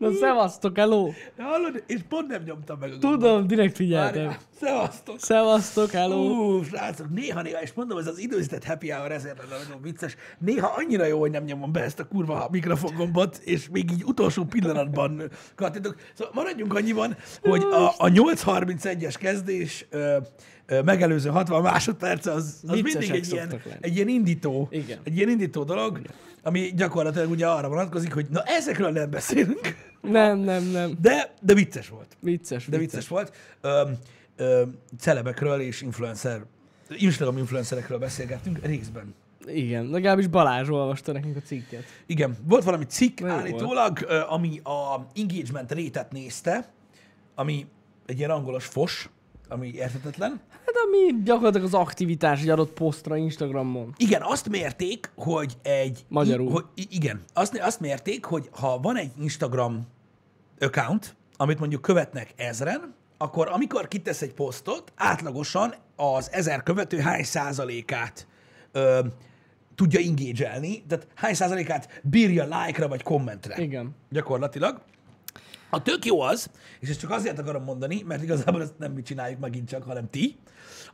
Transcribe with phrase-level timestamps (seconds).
[0.00, 1.10] Na, szevasztok, hello!
[1.38, 1.82] Hallod?
[1.86, 3.20] És pont nem nyomtam meg a gombot.
[3.20, 4.24] Tudom, direkt figyeltem.
[4.24, 4.38] Várjál.
[4.60, 5.18] Szevasztok!
[5.18, 6.16] Szevasztok, hello!
[6.16, 10.72] Ú, srácok, néha-néha, és mondom, ez az időzített happy hour ezért lenne nagyon vicces, néha
[10.76, 15.22] annyira jó, hogy nem nyomom be ezt a kurva mikrofongombot, és még így utolsó pillanatban
[15.54, 15.96] kattintok.
[16.14, 20.16] Szóval maradjunk annyiban, hogy a, a 8.31-es kezdés ö,
[20.66, 23.76] ö, megelőző 60 másodperc az, az Viccesek mindig egy ilyen, lenni.
[23.80, 24.98] egy ilyen indító, Igen.
[25.04, 26.00] egy ilyen indító dolog,
[26.42, 30.92] ami gyakorlatilag ugye arra vonatkozik, hogy na ezekről nem beszélünk, Nem, nem, nem.
[31.00, 32.16] de, de vicces volt.
[32.20, 33.32] Vicces, De vicces volt.
[33.60, 33.90] Ö,
[34.36, 34.62] ö,
[34.98, 36.42] celebekről és influencer,
[36.88, 39.14] Instagram influencerekről beszélgettünk részben.
[39.46, 41.84] Igen, legalábbis Balázs olvasta nekünk a cikket.
[42.06, 46.68] Igen, volt valami cikk Na, jó állítólag, ö, ami a engagement rétet nézte,
[47.34, 47.66] ami
[48.06, 49.08] egy ilyen angolos fos,
[49.48, 50.40] ami érthetetlen.
[50.86, 53.94] Ami gyakorlatilag az aktivitás egy adott posztra Instagramon.
[53.96, 56.04] Igen, azt mérték, hogy egy...
[56.08, 56.46] Magyarul.
[56.46, 59.86] I, hogy, igen, azt, azt mérték, hogy ha van egy Instagram
[60.60, 67.24] account, amit mondjuk követnek ezren, akkor amikor kitesz egy posztot, átlagosan az ezer követő hány
[67.24, 68.26] százalékát
[68.72, 69.00] ö,
[69.74, 73.62] tudja engage tehát hány százalékát bírja like-ra vagy kommentre.
[73.62, 73.94] Igen.
[74.10, 74.80] Gyakorlatilag.
[75.70, 79.02] A tök jó az, és ezt csak azért akarom mondani, mert igazából ezt nem mi
[79.02, 80.36] csináljuk megint csak, hanem ti.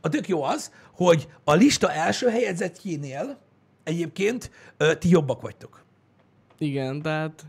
[0.01, 3.37] A tök jó az, hogy a lista első helyezettjénél
[3.83, 5.83] egyébként ö, ti jobbak vagytok.
[6.57, 7.45] Igen, tehát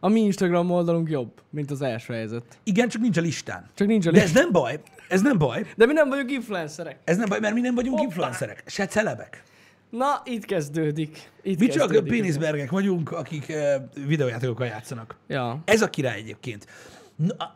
[0.00, 2.58] a mi Instagram oldalunk jobb, mint az első helyzet.
[2.62, 3.70] Igen, csak nincs a listán.
[3.74, 4.36] Csak nincs a De list.
[4.36, 6.98] ez nem baj, ez nem baj, De mi nem vagyunk influencerek.
[7.04, 8.08] ez nem baj, mert mi nem vagyunk Hoppá.
[8.08, 9.42] influencerek, se celebek.
[9.90, 11.30] Na, itt kezdődik.
[11.42, 12.10] Itt Mi csak kezdődik.
[12.10, 13.74] péniszbergek vagyunk, akik ö,
[14.06, 15.16] videójátékokkal játszanak.
[15.28, 15.62] Ja.
[15.64, 16.66] Ez a király egyébként.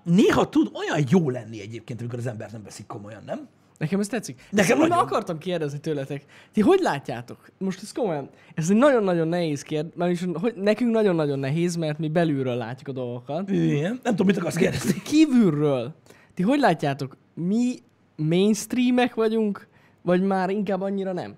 [0.03, 3.49] Néha tud olyan jó lenni egyébként, amikor az ember nem veszik komolyan, nem?
[3.79, 4.47] Nekem ez tetszik.
[4.51, 6.25] Nekem már akartam kérdezni tőletek.
[6.53, 7.51] Ti hogy látjátok?
[7.59, 8.29] Most ez komolyan.
[8.55, 9.93] Ez egy nagyon-nagyon nehéz kérdés.
[9.97, 13.51] Mert is, hogy nekünk nagyon-nagyon nehéz, mert mi belülről látjuk a dolgokat.
[13.51, 14.01] Igen.
[14.03, 15.03] Nem tudom, mit akarsz kérdezni.
[15.03, 15.95] Kívülről.
[16.35, 17.17] Ti hogy látjátok?
[17.35, 17.75] Mi
[18.17, 19.67] mainstreamek vagyunk,
[20.03, 21.35] vagy már inkább annyira nem?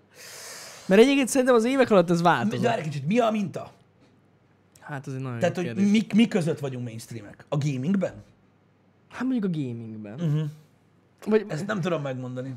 [0.86, 2.64] Mert egyébként szerintem az évek alatt ez változott.
[2.66, 3.72] várj egy kicsit, mi a minta?
[4.80, 5.90] Hát ez egy nagyon Tehát, jó hogy kérdés.
[5.90, 7.44] mi, mi között vagyunk mainstreamek?
[7.48, 8.14] A gamingben?
[9.10, 10.20] Hát mondjuk a gamingben.
[10.20, 10.42] Uh-huh.
[11.26, 12.54] Vagy, Ezt nem tudom megmondani.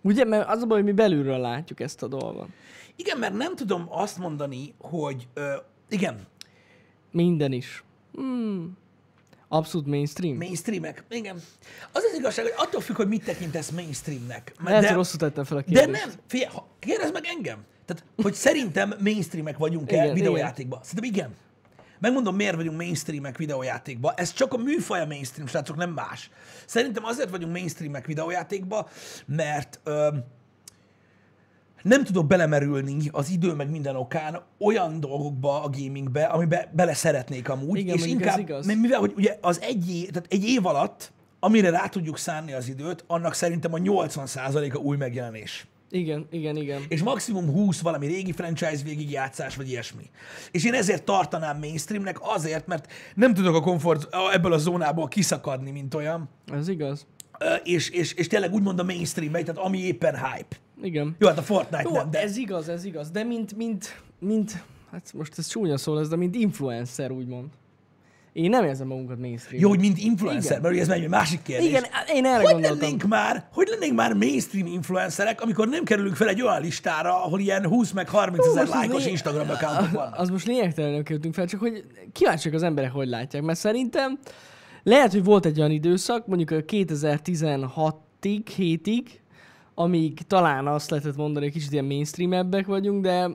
[0.00, 2.48] ugye, mert az a baj, hogy mi belülről látjuk ezt a dolgot.
[2.96, 5.52] Igen, mert nem tudom azt mondani, hogy ö,
[5.88, 6.18] igen,
[7.10, 7.84] Minden is.
[8.14, 8.76] Hmm.
[9.52, 10.36] Abszolút mainstream.
[10.36, 11.36] mainstreamek, igen.
[11.92, 14.54] Az az igazság, hogy attól függ, hogy mit tekintesz mainstreamnek.
[14.64, 16.04] Lehet, hogy rosszul tettem fel a de kérdést.
[16.06, 17.58] nem, figyelj, ha- kérdezd meg engem.
[17.84, 20.80] Tehát, hogy szerintem mainstreamek vagyunk-e videójátékban.
[20.82, 21.34] Szerintem igen.
[21.98, 24.12] Megmondom, miért vagyunk mainstreamek videójátékba.
[24.16, 26.30] Ez csak a műfaj a mainstream, srácok, nem más.
[26.66, 28.88] Szerintem azért vagyunk mainstreamek videójátékba,
[29.26, 30.08] mert ö,
[31.82, 37.48] nem tudok belemerülni az idő meg minden okán olyan dolgokba a gamingbe, amibe bele szeretnék
[37.48, 37.78] amúgy.
[37.78, 38.66] Igen, és inkább, igaz.
[38.66, 42.52] mert mivel hogy ugye az egy év, tehát egy év alatt, amire rá tudjuk szánni
[42.52, 46.82] az időt, annak szerintem a 80%-a új megjelenés Igen, igen, igen.
[46.88, 50.10] és maximum 20 valami régi franchise végigjátszás, vagy ilyesmi.
[50.50, 55.70] És én ezért tartanám mainstreamnek, azért, mert nem tudok a komfort ebből a zónából kiszakadni,
[55.70, 57.06] mint olyan, Ez igaz.
[57.62, 60.56] És, és, és tényleg úgymond a mainstream tehát ami éppen hype.
[60.82, 61.16] Igen.
[61.18, 63.10] Jó, hát a Fortnite Jó, nem, de ez igaz, ez igaz.
[63.10, 67.46] De mint, mint, mint, hát most ez csúnya szó lesz, de mint influencer, úgymond.
[68.32, 69.62] Én nem érzem magunkat mainstream.
[69.62, 70.60] jó, hogy mint influencer, Igen.
[70.62, 71.68] mert ugye ez egy másik kérdés.
[71.68, 72.78] Igen, én erre hogy gondoltam.
[72.78, 77.40] lennénk már, hogy lennénk már mainstream influencerek, amikor nem kerülünk fel egy olyan listára, ahol
[77.40, 80.18] ilyen 20 meg 30 ezer lájkos lé- Instagram accountok vannak.
[80.18, 83.42] Az most lényegtelenül kerültünk fel, csak hogy kíváncsiak az emberek, hogy látják.
[83.42, 84.18] Mert szerintem
[84.82, 89.04] lehet, hogy volt egy olyan időszak, mondjuk a 2016-ig, 7-ig,
[89.74, 93.30] amíg talán azt lehetett mondani, hogy kicsit ilyen mainstreamebbek vagyunk, de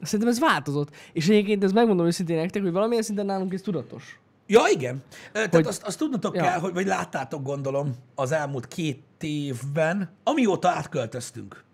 [0.00, 0.90] szerintem ez változott.
[1.12, 4.18] És egyébként ez megmondom őszintén nektek, hogy valamilyen szinten nálunk ez tudatos.
[4.46, 5.02] Ja, igen.
[5.32, 6.42] Tehát Hogy- azt, azt tudnotok Ja.
[6.42, 11.64] kell, hogy, vagy láttátok gondolom az elmúlt két évben, amióta átköltöztünk,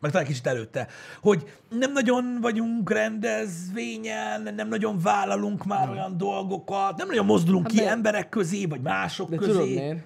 [0.00, 0.86] meg talán kicsit előtte,
[1.20, 7.72] hogy nem nagyon vagyunk rendezvényen, nem nagyon vállalunk már olyan dolgokat, nem nagyon mozdulunk Hát
[7.72, 9.50] ki mert- emberek közé, vagy mások De közé.
[9.50, 10.04] tudod miért?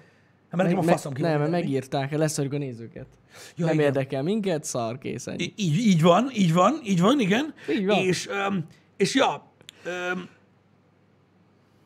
[0.51, 3.07] Hát mert nekem a faszom ki nem, mert megírták, leszarjuk a nézőket.
[3.55, 3.85] Ja, nem igen.
[3.85, 5.53] érdekel minket, szar, kész ennyi.
[5.55, 7.53] Így, így van, így van, így van, igen.
[7.69, 7.97] Így van.
[7.97, 8.65] És, öm,
[8.97, 9.51] és ja,
[9.83, 10.29] öm,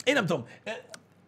[0.03, 0.45] én nem tudom,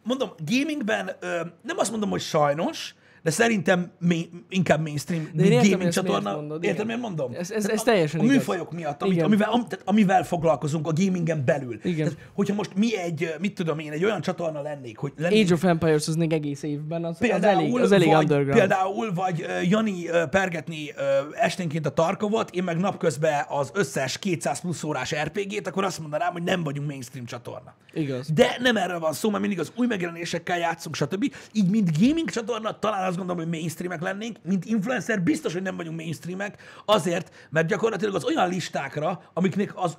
[0.04, 2.96] mondom, gamingben öm, nem azt mondom, hogy sajnos,
[3.28, 6.36] de de szerintem mi, inkább mainstream, mint értem, gaming ezt miért csatorna.
[6.36, 6.86] mondod, igen.
[6.86, 7.32] miért mondom?
[7.34, 8.36] Ez- ez- ez a- teljesen A igaz.
[8.36, 9.26] műfajok miatt, amit, Igen.
[9.26, 11.80] amivel, am, tehát amivel foglalkozunk a gamingen belül.
[11.84, 12.08] Igen.
[12.08, 15.54] Tehát, hogyha most mi egy, mit tudom én, egy olyan csatorna lennék, hogy lennék Age
[15.54, 18.58] of Empires az még egész évben, az, az Például, elég, az elég vagy, underground.
[18.60, 21.04] Például, vagy uh, Jani uh, pergetni uh,
[21.44, 26.32] esténként a Tarkovot, én meg napközben az összes 200 plusz órás RPG-t, akkor azt mondanám,
[26.32, 27.74] hogy nem vagyunk mainstream csatorna.
[27.94, 28.32] Igaz.
[28.34, 31.34] De nem erről van szó, mert mindig az új megjelenésekkel játszunk, stb.
[31.52, 35.76] Így, mint gaming csatorna, talán azt gondolom, hogy mainstreamek lennénk, mint influencer, biztos, hogy nem
[35.76, 39.98] vagyunk mainstreamek, azért, mert gyakorlatilag az olyan listákra, amiknek az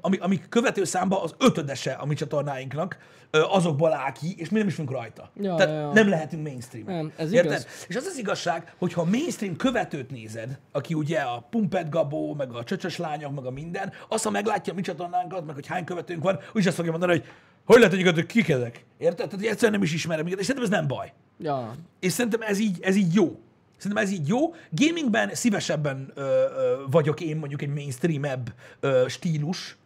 [0.00, 2.98] ami, amik követő számba az ötödese a mi csatornáinknak,
[3.30, 5.30] azokból áll ki, és mi nem is vagyunk rajta.
[5.34, 5.92] Ja, Tehát ja, ja.
[5.92, 6.86] nem lehetünk mainstream.
[6.86, 7.50] Nem, ez Érted?
[7.50, 7.66] igaz.
[7.88, 12.52] És az az igazság, hogy ha mainstream követőt nézed, aki ugye a Pumpet Gabó, meg
[12.52, 15.84] a csöcsös lányok, meg a minden, azt, ha meglátja a mi csatornánkat, meg hogy hány
[15.84, 17.24] követőnk van, úgyis azt fogja mondani, hogy
[17.64, 18.84] hogy lehet, hogy hogy kik ezek?
[18.98, 19.16] Érted?
[19.16, 21.12] Tehát, hogy egyszerűen nem is ismerem minket, és szerintem ez nem baj.
[21.38, 21.74] Ja.
[22.00, 23.40] És szerintem ez így, ez így jó.
[23.76, 24.54] Szerintem ez így jó.
[24.70, 29.76] Gamingben szívesebben ö, ö, vagyok én mondjuk egy mainstream-ebb ö, stílus,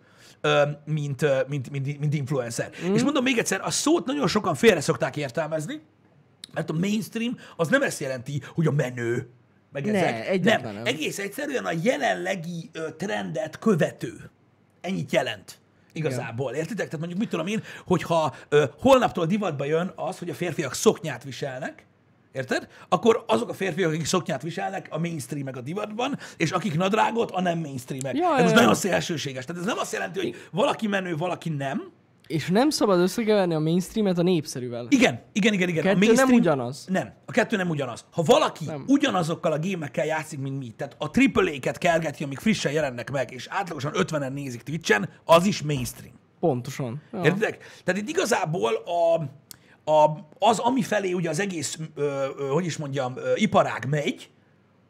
[0.40, 2.70] ö, mint, ö, mint, mint, mint influencer.
[2.86, 2.94] Mm.
[2.94, 5.80] És mondom még egyszer, a szót nagyon sokan félre szokták értelmezni,
[6.52, 9.28] mert a mainstream az nem ezt jelenti, hogy a menő,
[9.72, 10.42] meg Ne, ezek.
[10.44, 10.74] nem.
[10.74, 10.84] nem.
[10.84, 14.30] Egész egyszerűen a jelenlegi ö, trendet követő.
[14.80, 15.59] Ennyit jelent.
[15.92, 16.84] Igazából, értitek?
[16.84, 21.24] Tehát mondjuk mit tudom én, hogyha ö, holnaptól divatba jön az, hogy a férfiak szoknyát
[21.24, 21.84] viselnek,
[22.32, 22.68] Érted?
[22.88, 27.40] Akkor azok a férfiak, akik szoknyát viselnek, a mainstreamek a divatban, és akik nadrágot, a
[27.40, 28.16] nem mainstreamek.
[28.16, 29.44] Ja, ez most nagyon szélsőséges.
[29.44, 31.92] Tehát ez nem azt jelenti, hogy valaki menő, valaki nem.
[32.30, 34.86] És nem szabad összekeverni a mainstreamet a népszerűvel.
[34.88, 35.82] Igen, igen, igen, igen.
[35.82, 36.86] Kettő nem ugyanaz.
[36.88, 38.04] Nem, a kettő nem ugyanaz.
[38.12, 38.84] Ha valaki Nem.
[38.86, 43.46] ugyanazokkal a gémekkel játszik, mint mi, tehát a AAA-ket kergeti, amik frissen jelennek meg, és
[43.50, 46.14] átlagosan 50-en nézik Twitchen, az is mainstream.
[46.40, 47.02] Pontosan.
[47.12, 47.20] Ja.
[47.24, 47.80] Értitek?
[47.84, 49.22] Tehát itt igazából a,
[49.90, 54.30] a, az, ami felé ugye az egész, ö, ö, hogy is mondjam, ö, iparág megy,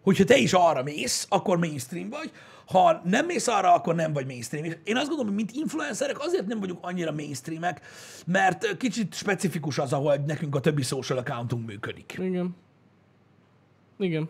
[0.02, 2.30] hogyha te is arra mész, akkor mainstream vagy,
[2.70, 4.64] ha nem mész arra, akkor nem vagy mainstream.
[4.64, 7.80] És én azt gondolom, hogy mint influencerek azért nem vagyunk annyira mainstreamek,
[8.26, 12.14] mert kicsit specifikus az, ahol nekünk a többi social accountunk működik.
[12.18, 12.56] Igen.
[13.98, 14.28] Igen.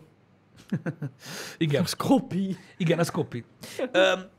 [1.57, 1.83] Igen.
[1.83, 2.57] Az copy.
[2.77, 3.11] Igen, az.
[3.91, 4.29] Öm,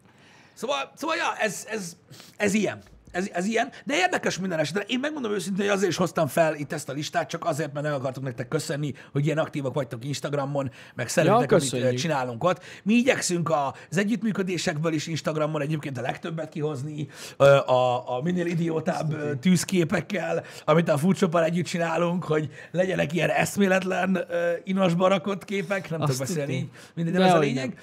[0.52, 1.96] szóval, szóval ja, ez, ez,
[2.36, 2.82] ez ilyen.
[3.12, 4.82] Ez, ez ilyen, de érdekes minden esetre.
[4.86, 7.86] Én megmondom őszintén, hogy azért is hoztam fel itt ezt a listát, csak azért, mert
[7.86, 11.98] meg akartok nektek köszönni, hogy ilyen aktívak vagytok Instagramon, meg szeretitek, ja, amit köszönjük.
[12.00, 12.64] csinálunk ott.
[12.82, 17.06] Mi igyekszünk a- az együttműködésekből is Instagramon egyébként a legtöbbet kihozni,
[17.36, 24.24] ö, a, a minél idiótább tűzképekkel, amit a Foodshop-al együtt csinálunk, hogy legyenek ilyen eszméletlen
[24.28, 27.78] ö, inos barakott képek, nem tudok beszélni, így, mindegy, nem ez a lényeg.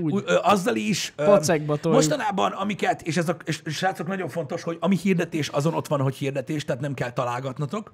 [0.00, 0.24] Úgy.
[0.42, 1.12] azzal is.
[1.16, 1.78] Pacekba.
[1.82, 6.00] Mostanában, amiket, és ez a és srácok, nagyon fontos, hogy ami hirdetés, azon ott van,
[6.00, 7.90] hogy hirdetés, tehát nem kell találgatnotok.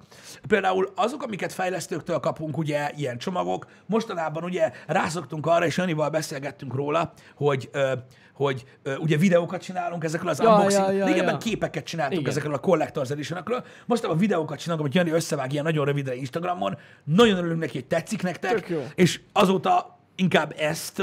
[0.47, 6.73] Például azok, amiket fejlesztőktől kapunk, ugye ilyen csomagok, mostanában ugye rászoktunk arra, és Janival beszélgettünk
[6.73, 7.93] róla, hogy ö,
[8.33, 11.37] hogy ö, ugye videókat csinálunk ezekről az Ja, unboxing, ja, ja, régebben ja.
[11.37, 12.31] képeket csináltunk Igen.
[12.31, 16.77] ezekről a Collector's edition Mostanában videókat csinálunk, amit Jani összevág ilyen nagyon rövidre Instagramon.
[17.03, 20.99] Nagyon örülünk neki, hogy tetszik nektek, és azóta inkább ezt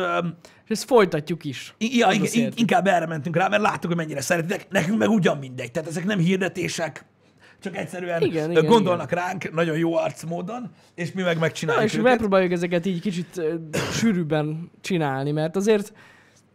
[0.64, 1.74] És ezt folytatjuk is.
[1.78, 4.66] Ja, in- inkább erre mentünk rá, mert láttuk, hogy mennyire szeretitek.
[4.70, 5.70] Nekünk meg ugyan mindegy.
[5.70, 7.04] Tehát ezek nem hirdetések,
[7.62, 9.24] csak egyszerűen Igen, igen, gondolnak igen.
[9.24, 12.04] ránk nagyon jó arcmódon, és mi meg Na, megcsináljuk és őket.
[12.04, 13.40] megpróbáljuk ezeket így kicsit
[13.92, 15.92] sűrűbben csinálni, mert azért,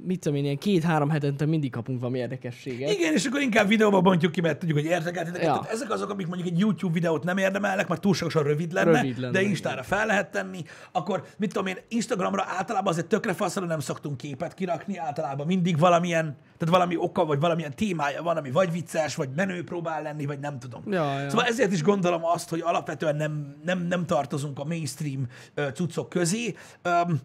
[0.05, 2.91] mit tudom én, ilyen két-három hetente mindig kapunk valami érdekességet.
[2.91, 5.43] Igen, és akkor inkább videóba bontjuk ki, mert tudjuk, hogy érdekeltetek.
[5.43, 5.47] Ja.
[5.47, 5.67] Ja.
[5.71, 9.33] Ezek azok, amik mondjuk egy YouTube videót nem érdemelnek, mert túlságosan rövid lenne, Rövid lenne,
[9.33, 9.41] de.
[9.41, 10.63] Instára fel lehet tenni.
[10.91, 15.77] Akkor, mit tudom én, Instagramra általában azért tökre faszra nem szoktunk képet kirakni, általában mindig
[15.77, 20.25] valamilyen, tehát valami oka, vagy valamilyen témája van, ami vagy vicces, vagy menő próbál lenni,
[20.25, 20.81] vagy nem tudom.
[20.87, 21.29] Ja, ja.
[21.29, 26.09] Szóval ezért is gondolom azt, hogy alapvetően nem, nem, nem tartozunk a mainstream ö, cuccok
[26.09, 26.55] közé.
[26.81, 27.19] Öm,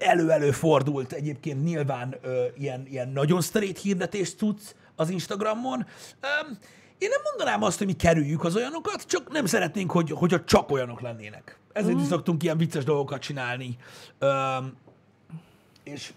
[0.00, 5.86] elő-elő fordult egyébként nyilván ö, ilyen, ilyen nagyon straight hirdetés tudsz az Instagramon.
[6.20, 6.58] Öm,
[6.98, 10.70] én nem mondanám azt, hogy mi kerüljük az olyanokat, csak nem szeretnénk, hogy, hogyha csak
[10.70, 11.58] olyanok lennének.
[11.72, 12.02] Ezért Mhm.
[12.02, 13.76] is szoktunk ilyen vicces dolgokat csinálni.
[14.18, 14.76] Öm,
[15.84, 16.12] és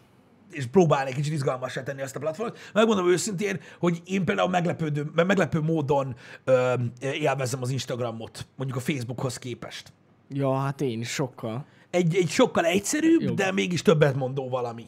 [0.51, 2.57] és próbálni egy kicsit izgalmassá tenni ezt a platformot.
[2.73, 9.37] Megmondom őszintén, hogy én például meglepődő, meglepő módon ö, élvezem az Instagramot, mondjuk a Facebookhoz
[9.37, 9.93] képest.
[10.29, 11.65] Ja, hát én is sokkal.
[11.93, 13.35] Egy, egy sokkal egyszerűbb, Jobb.
[13.35, 14.85] de mégis többet mondó valami,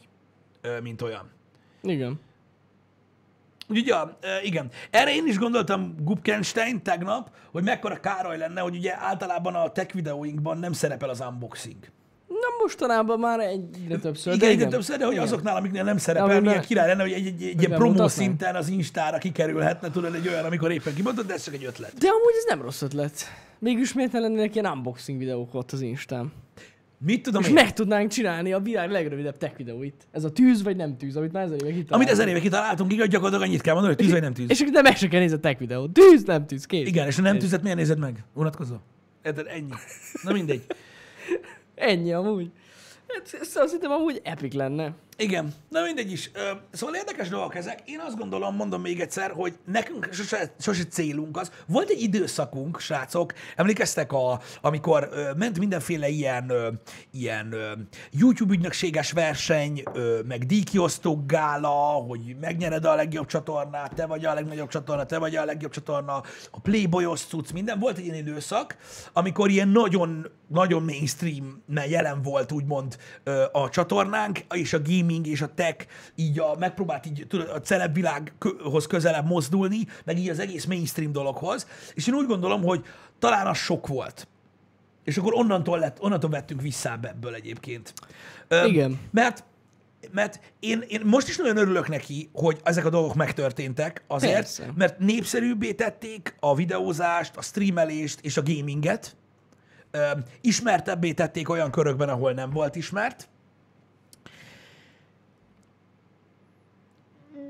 [0.82, 1.30] mint olyan.
[1.82, 2.20] Igen.
[3.68, 4.70] Ö, igen.
[4.90, 9.94] Erre én is gondoltam Gubkenstein tegnap, hogy mekkora károly lenne, hogy ugye általában a tech
[9.94, 11.76] videóinkban nem szerepel az unboxing.
[12.28, 14.34] Na mostanában már egyre többször.
[14.34, 15.24] Igen, de igen, többször, de hogy igen.
[15.24, 18.54] azoknál, amiknél nem szerepel, Amiben- milyen király lenne, hogy egy, egy, egy ilyen promó szinten
[18.54, 21.92] az Instára kikerülhetne, tudod, egy olyan, amikor éppen kimondod, de ez csak egy ötlet.
[21.98, 23.22] De amúgy ez nem rossz ötlet.
[23.58, 26.32] Mégis miért ne lennének ilyen unboxing videók ott az Instán?
[26.98, 27.54] Mit tudom És én?
[27.54, 30.06] meg tudnánk csinálni a világ legrövidebb tech videóit.
[30.10, 31.94] Ez a tűz vagy nem tűz, amit már ezer éve kitaláltunk.
[31.94, 34.50] Amit ezer éve kitaláltunk, igaz, gyakorlatilag annyit kell mondani, hogy tűz vagy nem tűz.
[34.50, 35.90] És akkor de meg se kell nézni a tech videót.
[35.90, 36.86] Tűz, nem tűz, kész.
[36.88, 38.24] Igen, és ha nem tűzet, miért nézed meg?
[38.34, 38.80] Unatkozol?
[39.22, 39.46] Érted?
[39.48, 39.72] Ennyi.
[40.22, 40.62] Na mindegy.
[41.74, 42.50] Ennyi amúgy.
[43.08, 44.94] Hát, azt hittem amúgy epic lenne.
[45.18, 46.30] Igen, na mindegy is.
[46.72, 47.82] Szóval érdekes dolgok ezek.
[47.84, 51.50] Én azt gondolom, mondom még egyszer, hogy nekünk sose, sose célunk az.
[51.66, 56.52] Volt egy időszakunk, srácok, emlékeztek, a, amikor ment mindenféle ilyen,
[57.10, 57.54] ilyen
[58.10, 59.82] YouTube ügynökséges verseny,
[60.26, 61.68] meg díjkiosztó gála,
[62.08, 66.22] hogy megnyered a legjobb csatornát, te vagy a legnagyobb csatorna, te vagy a legjobb csatorna,
[66.50, 67.78] a Playboyos cucc, minden.
[67.78, 68.76] Volt egy ilyen időszak,
[69.12, 72.96] amikor ilyen nagyon, nagyon mainstream jelen volt úgymond
[73.52, 77.94] a csatornánk, és a gaming és a tech így a, megpróbált így tudod, a celeb
[77.94, 82.84] világhoz közelebb mozdulni, meg így az egész mainstream dologhoz, és én úgy gondolom, hogy
[83.18, 84.28] talán az sok volt.
[85.04, 87.92] És akkor onnantól, lett, onnantól vettünk vissza ebből egyébként.
[88.48, 89.00] Öm, Igen.
[89.10, 89.44] Mert
[90.10, 94.72] mert én, én most is nagyon örülök neki, hogy ezek a dolgok megtörténtek, azért, Persze.
[94.74, 99.16] mert népszerűbbé tették a videózást, a streamelést és a gaminget.
[99.90, 103.28] Öm, ismertebbé tették olyan körökben, ahol nem volt ismert.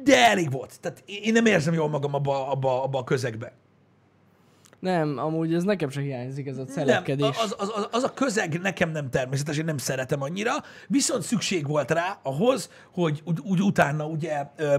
[0.07, 0.81] De elég volt.
[0.81, 3.53] Tehát én nem érzem jól magam abba, abba, abba a közegbe.
[4.81, 7.27] Nem, amúgy ez nekem se hiányzik, ez a Nem, celebkedés.
[7.43, 10.53] az, az, az, az a közeg nekem nem természetes, én nem szeretem annyira,
[10.89, 14.77] viszont szükség volt rá ahhoz, hogy úgy, úgy utána ugye ö,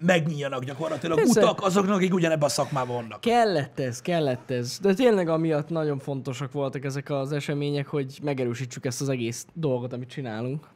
[0.00, 1.40] megnyíljanak gyakorlatilag Persze.
[1.40, 3.20] utak azoknak, akik ugyanebben a szakmában vannak.
[3.20, 4.78] Kellett ez, kellett ez.
[4.78, 9.92] De tényleg amiatt nagyon fontosak voltak ezek az események, hogy megerősítsük ezt az egész dolgot,
[9.92, 10.68] amit csinálunk.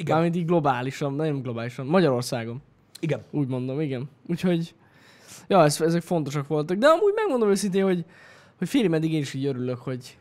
[0.00, 2.62] Igen, Mármint így globálisan, nem globálisan, Magyarországon.
[3.00, 3.22] igen.
[3.30, 4.08] Úgy mondom, igen.
[4.26, 4.74] Úgyhogy,
[5.48, 6.76] ja, ez, ezek fontosak voltak.
[6.76, 8.04] De amúgy megmondom őszintén, hogy,
[8.58, 10.18] hogy félig meddig én is így örülök, hogy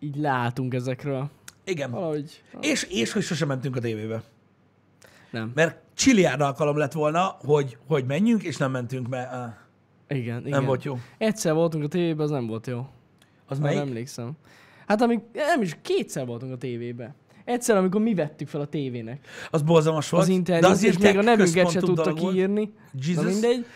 [0.00, 1.30] így leálltunk ezekről.
[1.64, 1.90] igen.
[1.90, 4.22] Valahogy És, és hogy sosem mentünk a tévébe.
[5.30, 5.52] nem.
[5.54, 9.52] Mert csilliárd alkalom lett volna, hogy, hogy menjünk, és nem mentünk, mert uh,
[10.18, 10.50] Igen, igen.
[10.50, 10.98] nem volt jó.
[11.18, 12.86] Egyszer voltunk a tévében, az nem volt jó.
[13.46, 13.88] Az Már melyik?
[13.88, 14.32] emlékszem.
[14.86, 17.14] Hát amíg, nem is, kétszer voltunk a tévébe.
[17.44, 20.22] Egyszer, amikor mi vettük fel a tévének Az borzalmas volt.
[20.22, 22.72] az de interjút, az és még a nevünket se tudta kiírni.
[23.06, 23.24] Jesus.
[23.24, 23.66] Na mindegy.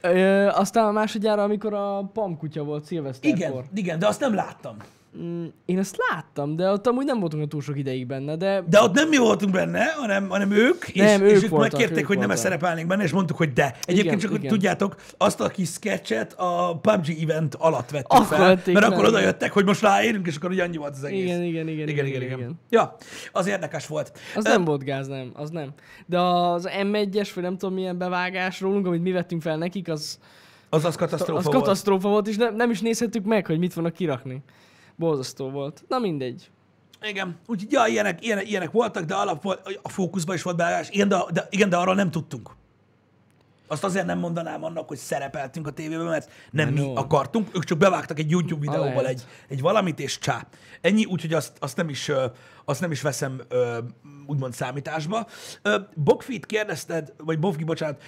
[0.00, 3.38] Ö, aztán a másodjára, amikor a Pam kutya volt szilveszterkor.
[3.38, 4.76] Igen, igen, de azt nem láttam.
[5.22, 8.80] Mm, Én ezt láttam, de ott amúgy nem voltunk túl sok ideig benne, de De
[8.80, 12.06] ott nem mi voltunk benne, hanem, hanem ők, Nem, és, ők és voltak, megkérték, ők
[12.06, 12.44] hogy nem voltak.
[12.44, 13.64] szerepelnénk benne, és mondtuk, hogy de.
[13.64, 14.52] Egyébként Igen, csak, hogy igen.
[14.52, 19.08] tudjátok, azt a kis sketchet a PUBG event alatt vettük Akkor fel, mert akkor oda
[19.18, 19.22] igen.
[19.22, 21.24] jöttek, hogy most ráérünk, és akkor úgy annyi volt az egész.
[21.24, 22.60] igen, igen, igen, igen, igen, igen.
[22.70, 22.96] Ja,
[23.32, 24.18] az érdekes volt.
[24.36, 25.68] Az Ö, nem volt gáz, nem, az nem.
[26.06, 30.18] De az M1-es, vagy nem tudom milyen bevágás rólunk, amit mi vettünk fel nekik, az,
[30.68, 31.56] Az az katasztrófa az volt.
[31.56, 34.42] katasztrófa volt, és nem, nem is nézhettük meg, hogy mit fognak kirakni.
[34.96, 35.84] Borzasztó volt.
[35.88, 36.50] Na mindegy.
[37.02, 39.46] Igen, úgyhogy ja, ilyenek, ilyenek, ilyenek voltak, de alap
[39.82, 40.90] a fókuszban is volt beállás.
[40.90, 42.50] Igen, de, de, igen, de arról nem tudtunk.
[43.66, 46.96] Azt azért nem mondanám annak, hogy szerepeltünk a tévében, mert nem mi No.
[46.96, 50.46] akartunk, ők csak bevágtak egy YouTube videóval egy, egy valamit, és csá.
[50.80, 52.10] Ennyi, úgyhogy azt, azt, nem, is,
[52.64, 53.40] azt nem is veszem
[54.26, 55.26] úgymond számításba.
[55.94, 58.02] Bogfit kérdezted, vagy Bovgi, bocsánat,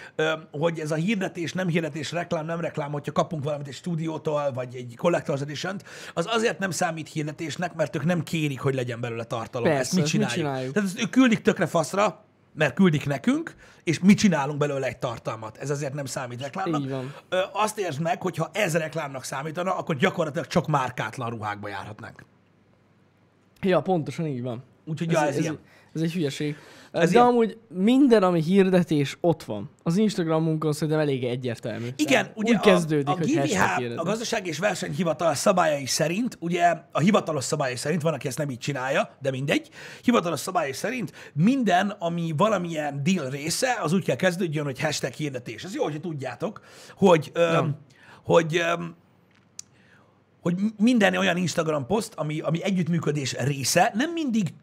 [0.50, 4.74] hogy ez a hirdetés, nem hirdetés, reklám, nem reklám, hogyha kapunk valamit egy stúdiótól, vagy
[4.74, 5.76] egy Collector's edition
[6.14, 9.68] az azért nem számít hirdetésnek, mert ők nem kérik, hogy legyen belőle tartalom.
[9.68, 10.38] Persze, ezt mi ezt mi csináljuk?
[10.38, 10.72] csináljuk.
[10.74, 12.24] Tehát ők küldik tökre faszra,
[12.56, 15.56] mert küldik nekünk, és mi csinálunk belőle egy tartalmat.
[15.56, 16.80] Ez azért nem számít reklámnak.
[16.80, 17.14] Így van.
[17.28, 22.24] Ö, azt értsd meg, hogy ha ez reklámnak számítana, akkor gyakorlatilag csak márkátlan ruhákba járhatnánk.
[23.60, 24.62] Ja, pontosan így van.
[24.84, 25.58] Úgyhogy ja, ez, ez, ilyen.
[25.96, 26.56] Ez egy hülyeség.
[26.92, 27.26] Ez De ilyen.
[27.26, 29.70] amúgy minden, ami hirdetés, ott van.
[29.82, 31.88] Az Instagramunkon szerintem elég egyértelmű.
[31.96, 36.36] Igen, Tehát ugye úgy kezdődik, a, a hogy GVH, a Gazdaság és Versenyhivatal szabályai szerint,
[36.40, 39.68] ugye a hivatalos szabályai szerint, van, aki ezt nem így csinálja, de mindegy,
[40.02, 45.64] hivatalos szabályai szerint minden, ami valamilyen deal része, az úgy kell kezdődjön, hogy hashtag hirdetés.
[45.64, 46.60] Ez jó, hogy tudjátok,
[46.96, 47.76] hogy, öm,
[48.24, 48.94] hogy öm,
[50.40, 54.54] hogy minden olyan Instagram poszt, ami, ami együttműködés része, nem mindig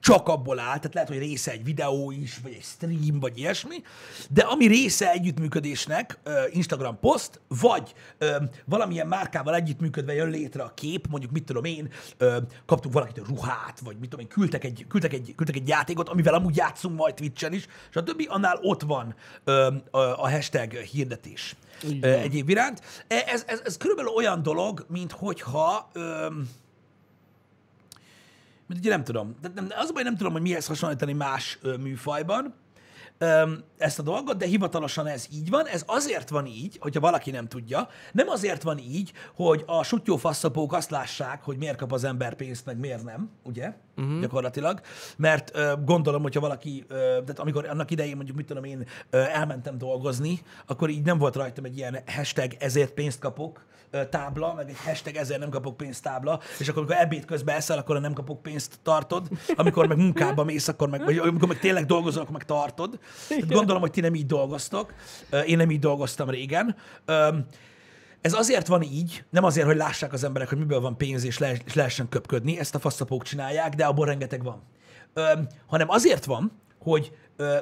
[0.00, 3.82] csak abból áll, tehát lehet, hogy része egy videó is, vagy egy stream, vagy ilyesmi,
[4.30, 6.18] de ami része együttműködésnek,
[6.50, 7.94] Instagram poszt, vagy
[8.64, 11.92] valamilyen márkával együttműködve jön létre a kép, mondjuk mit tudom én,
[12.66, 16.34] kaptunk valakit ruhát, vagy mit tudom én, küldtek egy, küldtek egy, küldtek egy játékot, amivel
[16.34, 19.14] amúgy játszunk majd Twitch-en is, és a többi, annál ott van
[19.90, 21.56] a, hashtag hirdetés
[22.00, 23.04] egyéb iránt.
[23.08, 25.90] E- Ez, ez, ez körülbelül olyan dolog, mint hogyha...
[28.70, 29.36] Mint ugye nem tudom.
[29.40, 32.54] De nem, az a baj, nem tudom, hogy mihez hasonlítani más ö, műfajban
[33.18, 35.66] öm, ezt a dolgot, de hivatalosan ez így van.
[35.66, 37.88] Ez azért van így, hogyha valaki nem tudja.
[38.12, 42.34] Nem azért van így, hogy a sutyó faszapók azt lássák, hogy miért kap az ember
[42.34, 43.72] pénzt, meg miért nem, ugye?
[43.96, 44.20] Uh-huh.
[44.20, 44.80] Gyakorlatilag.
[45.16, 49.18] Mert ö, gondolom, hogyha valaki, ö, tehát amikor annak idején mondjuk, mit tudom én, ö,
[49.18, 53.64] elmentem dolgozni, akkor így nem volt rajtam egy ilyen hashtag ezért pénzt kapok,
[54.10, 57.78] tábla, meg egy hashtag ezért nem kapok pénzt tábla, és akkor amikor ebéd közben eszel,
[57.78, 61.86] akkor nem kapok pénzt tartod, amikor meg munkába mész, akkor meg, vagy amikor meg tényleg
[61.86, 62.98] dolgozol, akkor meg tartod.
[63.28, 64.94] Tehát gondolom, hogy ti nem így dolgoztok.
[65.30, 66.76] Ö, Én nem így dolgoztam régen.
[68.20, 71.38] Ez azért van így, nem azért, hogy lássák az emberek, hogy miből van pénz, és,
[71.38, 74.62] le, és lehessen köpködni, ezt a faszapók csinálják, de abból rengeteg van.
[75.14, 77.58] Öm, hanem azért van, hogy, ö,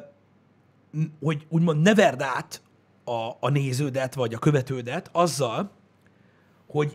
[1.21, 2.63] hogy úgymond ne verd át
[3.05, 5.71] a, a néződet, vagy a követődet azzal,
[6.69, 6.89] hogy,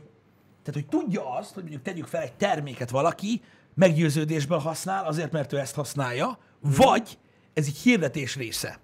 [0.63, 3.41] tehát, hogy tudja azt, hogy mondjuk tegyük fel egy terméket valaki,
[3.73, 7.17] meggyőződésből használ, azért, mert ő ezt használja, vagy
[7.53, 8.79] ez egy hirdetés része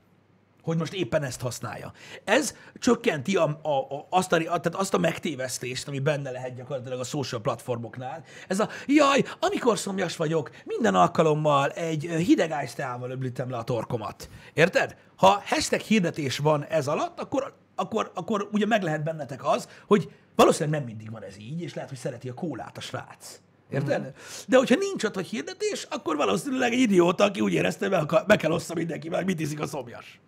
[0.69, 1.91] hogy most éppen ezt használja.
[2.24, 7.00] Ez csökkenti a, a, a, azt, a, tehát azt a megtévesztést, ami benne lehet gyakorlatilag
[7.00, 8.24] a social platformoknál.
[8.48, 14.29] Ez a, jaj, amikor szomjas vagyok, minden alkalommal egy hideg ájszteával öblítem le a torkomat.
[14.53, 14.96] Érted?
[15.15, 20.12] Ha hashtag hirdetés van ez alatt, akkor, akkor, akkor ugye meg lehet bennetek az, hogy
[20.36, 23.39] valószínűleg nem mindig van ez így, és lehet, hogy szereti a kólát a srác.
[23.69, 24.01] Érted?
[24.01, 24.09] Mm.
[24.48, 28.27] De hogyha nincs ott, hogy hirdetés, akkor valószínűleg egy idióta, aki úgy érezte, hogy akar-
[28.27, 30.19] be kell ossza mindenki, meg mit iszik a szomjas.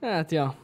[0.00, 0.54] Hát, ja.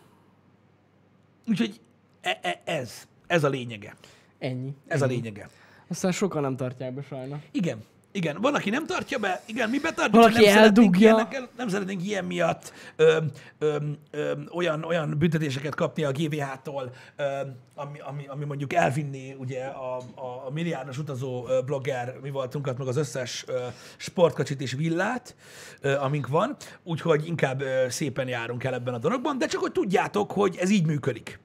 [1.48, 1.80] Úgyhogy
[2.20, 2.92] e- e- ez,
[3.26, 3.94] ez a lényege.
[4.38, 4.74] Ennyi.
[4.86, 5.48] Ez a lényege.
[5.88, 7.38] Aztán sokan nem tartják be sajnos.
[7.50, 7.84] Igen.
[8.18, 11.00] Igen, van, aki nem tartja be, igen, mi betartjuk, Valaki nem szeretnénk, eldugja.
[11.08, 13.18] ilyenekkel, nem szeretnénk ilyen miatt ö,
[13.58, 13.76] ö,
[14.10, 17.24] ö, olyan, olyan büntetéseket kapni a GVH-tól, ö,
[17.74, 22.86] ami, ami, ami, mondjuk elvinné ugye a, a, a milliárdos utazó blogger, mi voltunkat, meg
[22.86, 23.58] az összes ö,
[23.96, 25.36] sportkacsit és villát,
[25.80, 29.72] ö, amink van, úgyhogy inkább ö, szépen járunk el ebben a dologban, de csak hogy
[29.72, 31.38] tudjátok, hogy ez így működik.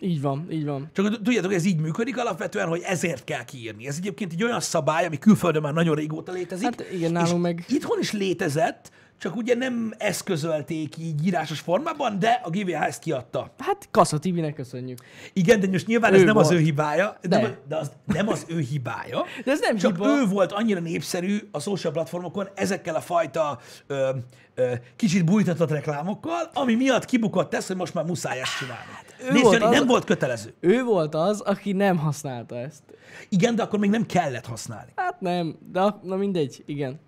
[0.00, 0.90] Így van, így van.
[0.92, 3.86] Csak tudjátok, ez így működik alapvetően, hogy ezért kell kiírni.
[3.86, 6.64] Ez egyébként egy olyan szabály, ami külföldön már nagyon régóta létezik.
[6.64, 12.18] Hát igen, nálunk és meg- Itthon is létezett, csak ugye nem eszközölték így írásos formában,
[12.18, 13.50] de a GVH ezt kiadta.
[13.58, 14.98] Hát Kassa TV-nek köszönjük.
[15.32, 16.60] Igen, de most nyilván ez Ő nem az volt.
[16.60, 17.40] ő hibája, de, De.
[17.40, 19.24] nem, de az nem az ő hibája.
[19.44, 20.08] De ez nem Csak hiba.
[20.08, 24.08] ő volt annyira népszerű a social platformokon ezekkel a fajta ö,
[24.54, 28.84] ö, kicsit bújtatott reklámokkal, ami miatt kibukott ez, hogy most már muszáj ezt csinálni.
[29.28, 30.54] ő Nézd, volt Jani, az- nem volt kötelező.
[30.60, 32.82] Ő volt az, aki nem használta ezt.
[33.28, 34.92] Igen, de akkor még nem kellett használni.
[34.96, 37.00] Hát nem, de na mindegy, igen.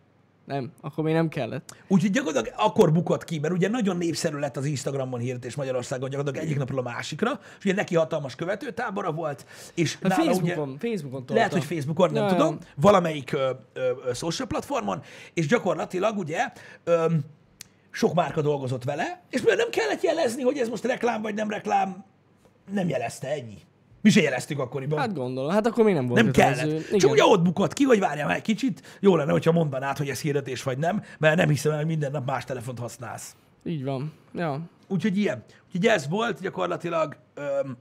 [0.44, 1.76] Nem, akkor még nem kellett.
[1.88, 6.46] Úgyhogy gyakorlatilag akkor bukott ki, mert ugye nagyon népszerű lett az Instagramon hirdetés Magyarországon gyakorlatilag
[6.46, 10.88] egyik napról a másikra, és ugye neki hatalmas követőtábora volt, és Hát nála Facebookon, ugye,
[10.88, 11.34] Facebookon tolta.
[11.34, 12.66] lehet, hogy Facebookon, nem Ja, tudom, ja.
[12.76, 15.02] valamelyik ö, ö, ö, social platformon,
[15.34, 16.52] és gyakorlatilag ugye
[16.84, 17.06] ö,
[17.90, 21.50] sok márka dolgozott vele, és mivel nem kellett jelezni, hogy ez most reklám vagy nem
[21.50, 22.04] reklám,
[22.72, 23.58] nem jelezte ennyi.
[24.00, 24.98] Mi se jeleztük akkoriban.
[24.98, 26.66] Hát gondolom, hát akkor még nem volt Nem kellett.
[26.66, 26.98] Igen.
[26.98, 28.98] Csak ugye ott bukott ki, hogy várjál már egy kicsit.
[29.00, 32.26] Jó lenne, hogyha mondanád, hogy ez hirdetés vagy nem, mert nem hiszem hogy minden nap
[32.26, 33.36] más telefont használsz.
[33.64, 34.12] Így van.
[34.34, 34.60] Ja.
[34.88, 35.44] Úgyhogy ilyen.
[35.66, 37.76] Úgyhogy ez volt gyakorlatilag öm,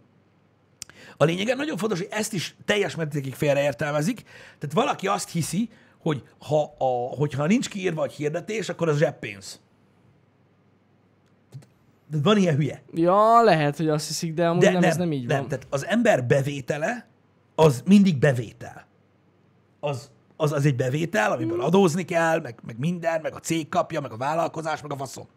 [1.17, 1.55] a lényege.
[1.55, 4.21] Nagyon fontos, hogy ezt is teljes mértékig félreértelmezik.
[4.59, 9.59] Tehát valaki azt hiszi, hogy ha a, hogyha nincs kiírva egy hirdetés, akkor az zseppénz.
[12.11, 12.81] De van ilyen hülye.
[12.93, 15.37] Ja, lehet, hogy azt hiszik, de amúgy De nem, ez nem így nem.
[15.39, 15.47] van.
[15.47, 17.07] Tehát az ember bevétele,
[17.55, 18.85] az mindig bevétel.
[19.79, 21.33] Az, az, az egy bevétel, Hmm.
[21.33, 24.95] amiből adózni kell, meg, meg minden, meg a cég kapja, meg a vállalkozás, meg a
[24.95, 25.27] faszom.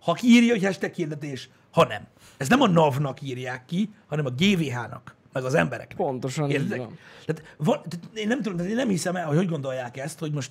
[0.00, 2.06] Ha kiírja, hogy hashtag hirdetés, ha nem.
[2.36, 5.96] Ez nem a NAV-nak írják ki, hanem a GVH-nak, meg az embereknek.
[5.96, 6.78] Pontosan így Érted?
[6.78, 6.98] van.
[7.26, 10.18] Tehát, van, tehát én nem tudom, tehát én nem hiszem el, hogy hogy gondolják ezt,
[10.18, 10.50] hogy most,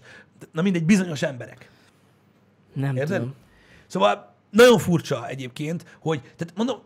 [0.52, 1.70] na mindegy, bizonyos emberek.
[2.74, 3.18] Nem Érted?
[3.18, 3.34] tudom.
[3.88, 6.82] Szóval nagyon furcsa egyébként, hogy, tehát mondom,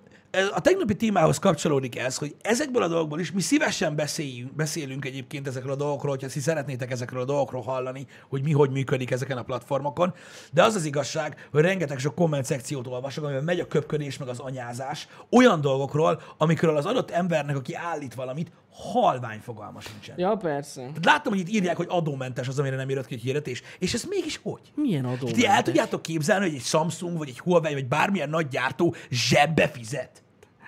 [0.53, 5.47] a tegnapi témához kapcsolódik ez, hogy ezekből a dolgokból is mi szívesen beszéljünk, beszélünk egyébként
[5.47, 9.37] ezekről a dolgokról, hogyha ti szeretnétek ezekről a dolgokról hallani, hogy mi hogy működik ezeken
[9.37, 10.13] a platformokon,
[10.51, 14.27] de az az igazság, hogy rengeteg sok komment szekciót olvasok, amiben megy a köpködés, meg
[14.27, 20.15] az anyázás, olyan dolgokról, amikről az adott embernek, aki állít valamit, halvány fogalma sincsen.
[20.17, 20.79] Ja, persze.
[20.81, 23.93] Tehát Láttam, hogy itt írják, hogy adómentes az, amire nem írott ki egy hirdetés, és
[23.93, 24.61] ez mégis hogy?
[24.75, 25.27] Milyen adó?
[25.27, 29.67] Ti el tudjátok képzelni, hogy egy Samsung, vagy egy Huawei, vagy bármilyen nagy gyártó zsebbe
[29.67, 30.23] fizet?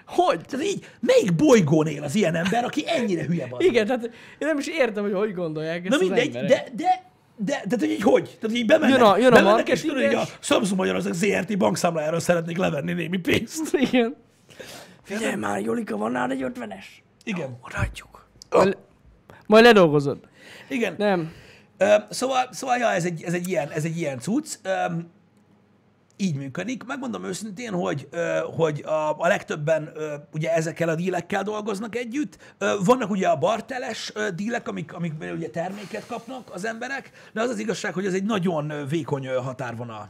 [0.06, 0.40] Hogy?
[0.46, 3.62] Tehát így, melyik bolygón él az ilyen ember, aki ennyire hülye van?
[3.62, 6.50] Igen, tehát én nem is értem, hogy hogy gondolják ezt Na mindegy, emberek.
[6.50, 8.38] de, de, de, tehát így hogy?
[8.42, 10.24] Tehát így bemennek, Jön a- jön a bemennek és tudod, hogy a.
[10.40, 13.74] Samsung Magyarország ZRT bankszámlájáról szeretnék levenni némi pénzt.
[13.74, 14.16] Igen.
[15.04, 16.84] Figyelj már, Jolika, van nálad egy 50-es?
[17.28, 17.58] Igen.
[17.62, 18.28] Odaadjuk.
[18.52, 18.72] Oh.
[19.46, 20.20] Majd ledolgozod.
[20.70, 20.96] Igen.
[20.98, 21.32] Nem.
[22.10, 24.58] Szóval, szóval ja, ez egy, ez egy ilyen, ez egy ilyen cucc.
[26.18, 26.84] Így működik.
[26.84, 28.10] Megmondom őszintén, hogy,
[28.56, 29.92] hogy a, a legtöbben
[30.34, 32.56] ugye ezekkel a dílekkel dolgoznak együtt.
[32.86, 37.60] Vannak ugye a barteles dílek, amik, amikben ugye terméket kapnak az emberek, de az az
[37.60, 40.10] igazság, hogy ez egy nagyon vékony határvonal.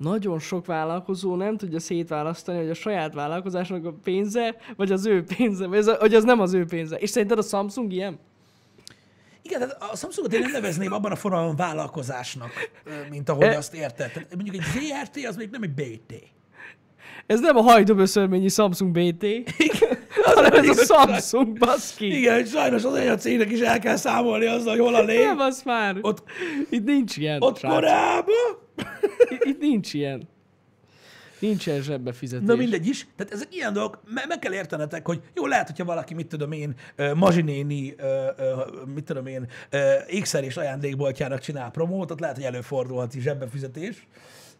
[0.00, 5.24] Nagyon sok vállalkozó nem tudja szétválasztani, hogy a saját vállalkozásnak a pénze, vagy az ő
[5.36, 6.96] pénze, vagy az, hogy az nem az ő pénze.
[6.96, 8.18] És szerinted a Samsung ilyen?
[9.42, 12.50] Igen, tehát a Samsungot én nem nevezném abban a formában vállalkozásnak,
[13.10, 14.12] mint ahogy E- azt érted.
[14.12, 16.14] Tehát mondjuk egy ZRT, az még nem egy BT.
[17.26, 19.24] Ez nem a hajdoböszörményi Samsung BT,
[20.34, 20.84] hanem ez a.
[20.84, 22.18] Samsung, baszki.
[22.18, 25.24] Igen, sajnos az olyan cégnek is el kell számolni azzal, hogy hol a lé.
[25.24, 25.96] Nem, az már.
[26.00, 26.22] Ott,
[26.70, 27.42] Itt nincs ilyen.
[27.42, 28.34] ott korábban.
[29.48, 30.28] Itt- nincs ilyen.
[31.38, 32.46] Nincsen zsebbefizetés.
[32.46, 33.06] Na mindegy is.
[33.16, 36.52] Tehát ezek ilyen dolgok, me- meg kell értenetek, hogy jó, lehet, hogyha valaki, mit tudom
[36.52, 36.74] én,
[37.14, 37.94] Mazsinéni,
[38.94, 39.46] mit tudom én,
[40.06, 44.06] ékszer és ajándékboltjának csinál promót, ott lehet, hogy előfordulhat is zsebbefizetés,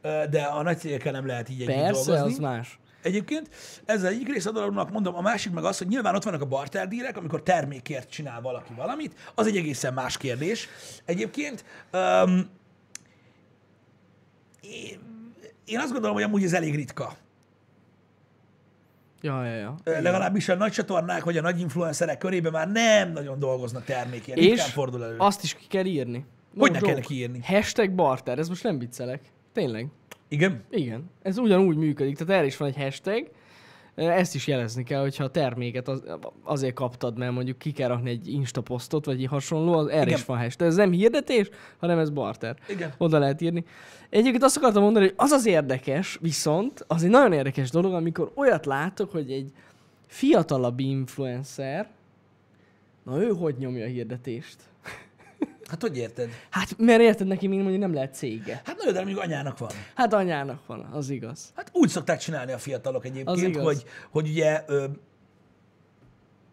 [0.03, 2.33] ö, de a nagy cégekkel nem lehet így együtt Persze, dolgozni.
[2.33, 2.79] az más.
[3.03, 3.49] Egyébként
[3.85, 6.47] ez egyik része a dolognak, mondom, a másik meg az, hogy nyilván ott vannak a
[6.47, 10.69] barterdírek, amikor termékért csinál valaki valamit, az egy egészen más kérdés.
[11.05, 12.49] Egyébként um,
[15.65, 17.17] én, azt gondolom, hogy amúgy ez elég ritka.
[19.23, 19.75] Ja, ja, ja.
[19.85, 24.39] Legalábbis a nagy csatornák vagy a nagy influencerek körében már nem nagyon dolgoznak termékért.
[24.39, 25.15] És fordul elő.
[25.19, 26.25] azt is ki kell írni.
[26.55, 27.41] No Hogy ne kellene kiírni?
[27.43, 29.21] Hashtag barter, ez most nem viccelek.
[29.53, 29.89] Tényleg.
[30.29, 30.63] Igen?
[30.71, 31.11] Igen.
[31.23, 33.31] Ez ugyanúgy működik, tehát erre is van egy hashtag.
[34.09, 36.03] Ezt is jelezni kell, hogyha a terméket az,
[36.43, 40.03] azért kaptad, mert mondjuk ki kell rakni egy Insta posztot, vagy egy hasonló, az erre
[40.03, 40.19] Igen.
[40.19, 40.67] is van hashtag.
[40.67, 42.57] Ez nem hirdetés, hanem ez barter.
[42.69, 42.93] Igen.
[42.99, 43.65] Oda lehet írni.
[44.11, 48.33] Egyébként azt akartam mondani, hogy az az érdekes, viszont az egy nagyon érdekes dolog, amikor
[48.35, 49.53] olyat látok, hogy egy
[50.07, 51.89] fiatalabb influencer,
[53.03, 54.70] na ő hogy nyomja a hirdetést?
[55.71, 56.31] Hát hogy érted?
[56.51, 58.63] Hát, mert érted neki, még mondjuk nem lehet cége.
[58.65, 59.71] Hát nagyon, de mondjuk anyának van.
[59.95, 61.53] Hát anyának van, az igaz.
[61.57, 63.65] Hát úgy szokták csinálni a fiatalok Az egyébként, igaz.
[63.65, 64.87] hogy, hogy ugye, ö,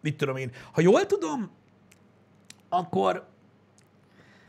[0.00, 1.50] mit tudom én, ha jól tudom,
[2.68, 3.26] akkor,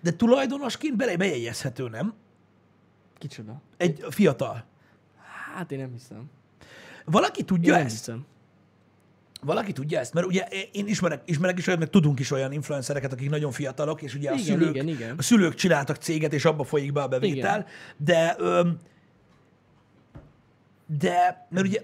[0.02, 2.14] de tulajdonosként bele bejegyezhető, nem?
[3.18, 3.62] Kicsoda?
[3.78, 4.64] Egy fiatal.
[5.56, 6.30] Hát én nem hiszem.
[7.06, 7.96] Valaki Én tudja nem ezt?
[7.96, 8.26] hiszem.
[9.42, 10.14] Valaki tudja ezt?
[10.14, 14.02] Mert ugye én ismerek, ismerek is olyat, meg tudunk is olyan influencereket, akik nagyon fiatalok,
[14.02, 15.16] és ugye a, Igen, szülők, igen, igen.
[15.18, 17.66] a szülők csináltak céget, és abba folyik be a bevétel,
[17.98, 18.78] de öm,
[20.98, 21.82] de, mert ugye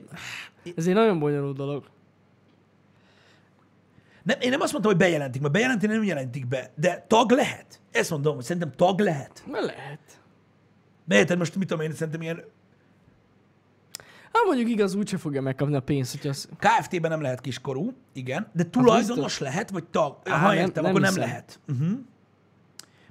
[0.76, 1.86] Ez egy nagyon bonyolult dolog.
[4.24, 7.80] Nem, én nem azt mondtam, hogy bejelentik, mert bejelenteni nem jelentik be, de tag lehet.
[7.92, 9.44] Ezt mondom, hogy szerintem tag lehet.
[9.52, 10.00] Na lehet.
[11.08, 12.44] Érted, most mit tudom én, szerintem ilyen
[14.36, 16.50] Hát mondjuk igaz, úgyse fogja megkapni a pénzt, hogy az...
[16.60, 19.40] KFT-ben nem lehet kiskorú, igen, de tulajdonos biztos.
[19.40, 20.18] lehet, vagy tag.
[20.24, 21.28] Á, ha értem, nem akkor nem hiszem.
[21.30, 21.60] lehet.
[21.68, 21.98] Uh-huh.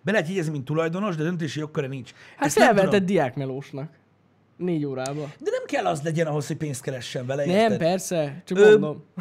[0.03, 2.13] Be lehet jegyezni, mint tulajdonos, de döntési jogköre nincs.
[2.37, 3.93] Hát Ezt felvetett diákmelósnak.
[4.57, 5.21] Négy órába.
[5.39, 7.79] De nem kell az legyen ahhoz, hogy pénzt keressen vele, Nem, érted?
[7.79, 9.05] persze, csak Ö- mondom.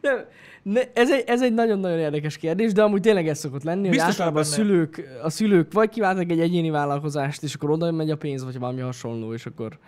[0.00, 0.24] Nem,
[0.62, 4.04] ne, ez, egy, ez egy nagyon-nagyon érdekes kérdés, de amúgy tényleg ez szokott lenni, Biztos
[4.04, 8.10] hogy általában a szülők, a szülők vagy kiváltak egy egyéni vállalkozást, és akkor oda megy
[8.10, 9.78] a pénz, vagy valami hasonló, és akkor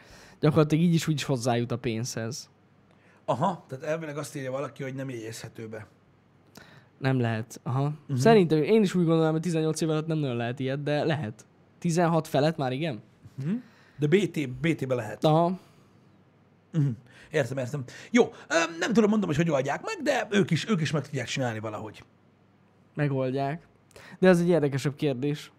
[0.41, 2.51] gyakorlatilag így is úgy is hozzájut a pénzhez.
[3.25, 5.87] Aha, tehát elvileg azt írja valaki, hogy nem jegyezhető be.
[6.99, 7.61] Nem lehet.
[7.63, 7.83] Aha.
[7.83, 8.17] Uh-huh.
[8.17, 11.47] Szerintem én is úgy gondolom, hogy 18 év alatt nem nagyon lehet ilyet, de lehet.
[11.79, 13.03] 16 felett már igen?
[13.99, 15.25] De BT, BT-be lehet.
[15.25, 15.59] Aha.
[16.75, 16.93] Uh-huh.
[17.31, 17.85] Értem, értem.
[18.11, 18.33] Jó,
[18.79, 21.59] nem tudom, mondom, hogy hogy oldják meg, de ők is, ők is meg tudják csinálni
[21.59, 22.05] valahogy.
[22.95, 23.67] Megoldják.
[24.19, 25.53] De ez egy érdekesebb kérdés.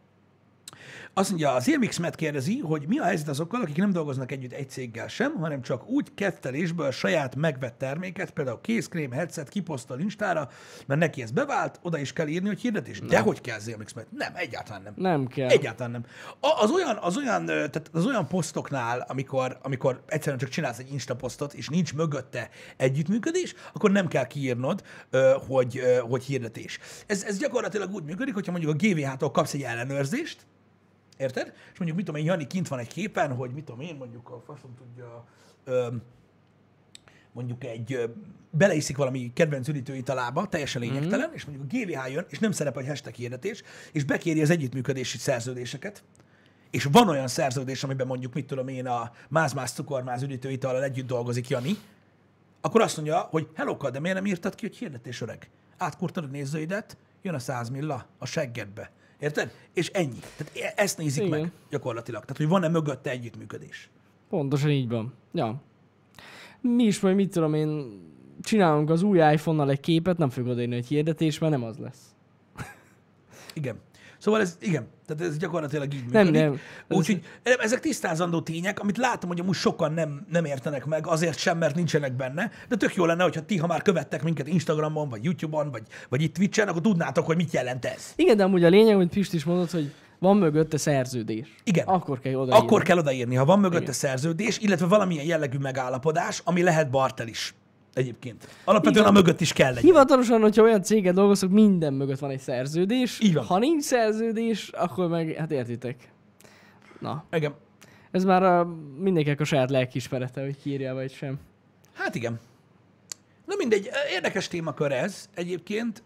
[1.14, 4.52] Azt mondja, az Irmix Matt kérdezi, hogy mi a helyzet azokkal, akik nem dolgoznak együtt
[4.52, 10.50] egy céggel sem, hanem csak úgy kettelésből saját megvett terméket, például kézkrém, headset, kiposztol Instára,
[10.88, 13.00] mert neki ez bevált, oda is kell írni, hogy hirdetés.
[13.00, 14.08] De hogy kell az Irmix Matt?
[14.12, 14.94] Nem, egyáltalán nem.
[14.96, 15.50] Nem kell.
[15.50, 16.06] Egyáltalán nem.
[16.40, 20.92] A- Az olyan, az olyan, tehát az olyan posztoknál, amikor, amikor egyszerűen csak csinálsz egy
[20.92, 24.84] Insta posztot, és nincs mögötte együttműködés, akkor nem kell kiírnod,
[25.48, 26.80] hogy, hogy hirdetés.
[27.08, 30.46] Ez, ez gyakorlatilag úgy működik, hogyha mondjuk a GVH-tól kapsz egy ellenőrzést,
[31.22, 31.54] Érted?
[31.72, 34.30] És mondjuk, mit tudom én, Jani kint van egy képen, hogy mit tudom én, mondjuk
[34.30, 35.26] a faszom tudja,
[35.64, 35.88] ö,
[37.32, 38.06] mondjuk egy, ö,
[38.50, 41.36] beleiszik valami kedvenc üdítő italába, teljesen lényegtelen, mm-hmm.
[41.36, 45.18] és mondjuk a GVH jön, és nem szerepel egy hashtag hirdetés, és bekéri az együttműködési
[45.18, 46.04] szerződéseket,
[46.70, 51.48] és van olyan szerződés, amiben mondjuk, mit tudom én, a máz-máz cukormáz üdítőitallal együtt dolgozik
[51.48, 51.78] Jani,
[52.62, 55.50] akkor azt mondja, hogy hello, de miért nem írtad ki, hogy hirdetés öreg?
[55.78, 58.92] Átkurtad a nézőidet, jön a 100 milla a seggedbe.
[59.22, 59.52] Érted?
[59.74, 60.20] És ennyi.
[60.38, 61.40] Tehát e- ezt nézik Igen.
[61.40, 62.22] meg gyakorlatilag.
[62.22, 63.90] Tehát, hogy van-e mögötte együttműködés.
[64.30, 65.14] Pontosan így van.
[65.34, 65.62] Ja.
[66.62, 68.00] Mi is majd, mit tudom én,
[68.42, 72.16] csinálunk az új iPhone-nal egy képet, nem fogod odaírni, hogy hirdetés, mert nem az lesz.
[73.54, 73.80] Igen.
[74.22, 76.42] Szóval ez, igen, tehát ez gyakorlatilag így Nem, működik.
[76.42, 76.60] nem.
[76.88, 81.38] Ez- Úgyhogy ezek tisztázandó tények, amit látom, hogy amúgy sokan nem, nem értenek meg, azért
[81.38, 85.10] sem, mert nincsenek benne, de tök jó lenne, hogyha ti, ha már követtek minket Instagramon,
[85.10, 88.14] vagy YouTube-on, vagy, vagy itt Twitch-en, akkor tudnátok, hogy mit jelent ez.
[88.16, 91.56] Igen, de amúgy a lényeg, hogy Pist is mondott, hogy van mögötte szerződés.
[91.64, 91.88] Igen.
[91.88, 93.94] Akkor kell oda Akkor kell odaírni, ha van mögötte Igen.
[93.94, 97.54] szerződés, illetve valamilyen jellegű megállapodás, ami lehet bartel is
[97.94, 98.48] egyébként.
[98.64, 99.16] Alapvetően Igen.
[99.16, 99.84] a mögött is kell legyen.
[99.84, 103.20] Hivatalosan, hogyha olyan céget dolgozok, minden mögött van egy szerződés.
[103.20, 103.46] Így van.
[103.46, 106.12] Ha nincs szerződés, akkor meg, hát értitek.
[107.00, 107.54] Na, Igen.
[108.12, 111.40] ez már a, mindenkinek a saját lelkiismerete, hogy kiírja vagy sem.
[111.94, 112.40] Hát igen.
[113.46, 116.04] Na mindegy, érdekes témakör ez egyébként.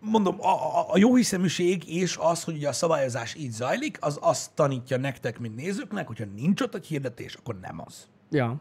[0.00, 4.18] Mondom, a, a, a jó hiszeműség és az, hogy ugye a szabályozás így zajlik, az
[4.20, 8.08] azt tanítja nektek, mint nézőknek, hogyha nincs ott egy hirdetés, akkor nem az.
[8.30, 8.60] Ja,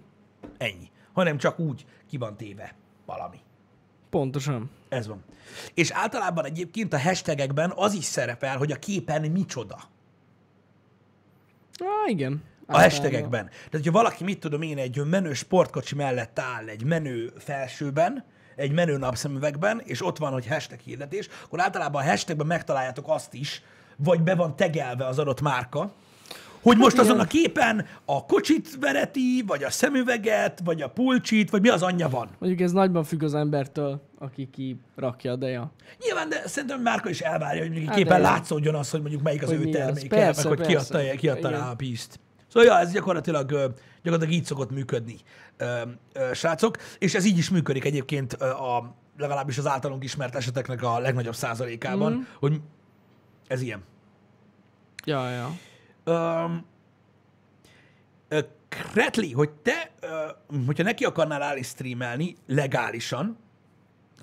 [0.57, 0.91] Ennyi.
[1.13, 3.37] Hanem csak úgy ki van téve valami.
[4.09, 4.69] pontosan.
[4.89, 5.23] Ez van.
[5.73, 9.79] És általában egyébként a hashtagekben az is szerepel, hogy a képen micsoda.
[11.77, 12.43] Ah, igen.
[12.65, 13.45] A hashtagekben.
[13.45, 18.71] Tehát, hogyha valaki, mit tudom én, egy menő sportkocsi mellett áll egy menő felsőben, egy
[18.71, 23.61] menő napszemüvegben, és ott van, hogy hashtag hirdetés, akkor általában a hashtagben megtaláljátok azt is,
[23.97, 25.93] vagy be van tegelve az adott márka,
[26.63, 27.25] hogy most azon igen.
[27.25, 32.09] a képen a kocsit vereti, vagy a szemüveget, vagy a pulcsit, vagy mi az anyja
[32.09, 32.29] van.
[32.39, 35.71] Mondjuk ez nagyban függ az embertől, aki ki rakja, de ja.
[36.05, 39.21] Nyilván, de szerintem márka is elvárja, hogy mondjuk Hát képen de- látszódjon az, hogy mondjuk
[39.21, 40.93] melyik az Hogy ő terméke, Persze, meg hogy persze.
[40.97, 41.59] kiadta, kiadta Igen.
[41.59, 42.19] rá a pízt.
[42.47, 43.49] Szóval ja, ez gyakorlatilag,
[44.03, 45.15] gyakorlatilag így szokott működni,
[46.33, 51.35] srácok, és ez így is működik egyébként a, legalábbis az általunk ismert eseteknek a legnagyobb
[51.35, 52.21] százalékában, mm.
[52.39, 52.61] hogy
[53.47, 53.83] ez ilyen.
[55.05, 55.51] Ja, ja.
[56.05, 56.65] Um,
[58.69, 59.91] Kretli, hogy te,
[60.65, 63.37] hogyha neki akarnál állni streamelni legálisan,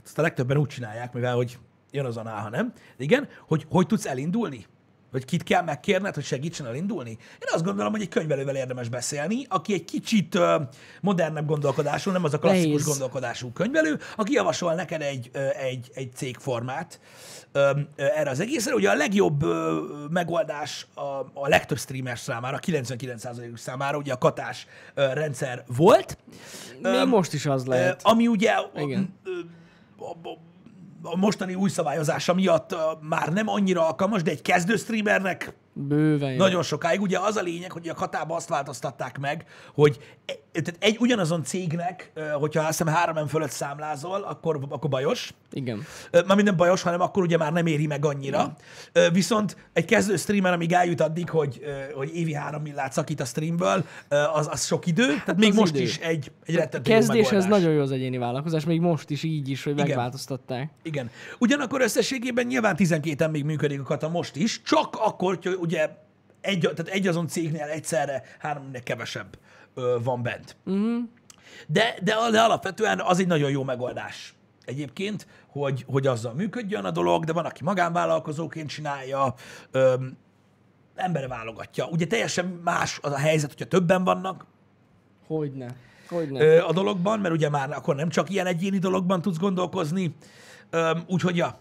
[0.05, 1.59] azt a legtöbben úgy csinálják, mivel hogy
[1.91, 4.67] jön az a ha nem, igen, hogy hogy tudsz elindulni?
[5.11, 7.11] Vagy kit kell megkérned, hogy segítsen elindulni?
[7.11, 10.57] Én azt gondolom, hogy egy könyvelővel érdemes beszélni, aki egy kicsit ö,
[11.01, 12.87] modernebb gondolkodású, nem az a klasszikus Nehéz.
[12.87, 17.01] gondolkodású könyvelő, aki javasol neked egy, egy, egy cégformát
[17.53, 18.75] ö, erre az egészre.
[18.75, 21.01] Ugye a legjobb ö, megoldás a,
[21.33, 26.19] a legtöbb streamer számára, 99%-uk számára ugye a katás ö, rendszer volt.
[26.83, 28.01] Még Öm, most is az lehet.
[28.03, 29.15] Ami ugye Igen.
[29.25, 29.31] ö,
[30.05, 30.50] a, a,
[31.03, 36.63] a mostani új szabályozása miatt már nem annyira alkalmas, de egy kezdő streamernek Bőven nagyon
[36.63, 37.01] sokáig.
[37.01, 41.43] Ugye az a lényeg, hogy a katába azt változtatták meg, hogy e- tehát egy ugyanazon
[41.43, 45.35] cégnek, hogyha azt hiszem három fölött számlázol, akkor, akkor bajos.
[45.53, 45.85] Igen.
[46.27, 48.55] Már nem bajos, hanem akkor ugye már nem éri meg annyira.
[48.93, 51.61] Ö, Viszont egy kezdő streamer, amíg eljut addig, hogy,
[51.95, 53.85] hogy évi három millát szakít a streamből,
[54.35, 55.07] az, az sok idő.
[55.07, 55.83] Tehát még az most idő.
[55.83, 59.65] is egy, egy rettentő Kezdéshez nagyon jó az egyéni vállalkozás, még most is így is,
[59.65, 59.87] hogy Igen.
[59.87, 60.71] megváltoztatták.
[60.83, 61.11] Igen.
[61.39, 65.91] Ugyanakkor összességében nyilván 12 még működik a kata most is, csak akkor, hogy ugye
[66.41, 69.39] egy, tehát egy azon cégnél egyszerre háromnél kevesebb
[69.75, 70.57] ö, van bent.
[70.65, 71.03] Uh-huh.
[71.67, 76.91] De, de, de alapvetően az egy nagyon jó megoldás egyébként, hogy, hogy azzal működjön a
[76.91, 79.35] dolog, de van, aki magánvállalkozóként csinálja,
[79.71, 80.17] öm,
[80.95, 81.87] embere válogatja.
[81.87, 84.47] Ugye teljesen más az a helyzet, hogyha többen vannak,
[85.27, 85.75] Hogyne.
[86.09, 86.45] Hogyne.
[86.45, 90.15] ö, a dologban, mert ugye már akkor nem csak ilyen egyéni dologban tudsz gondolkozni,
[90.71, 91.61] Öm, úgyhogy ja,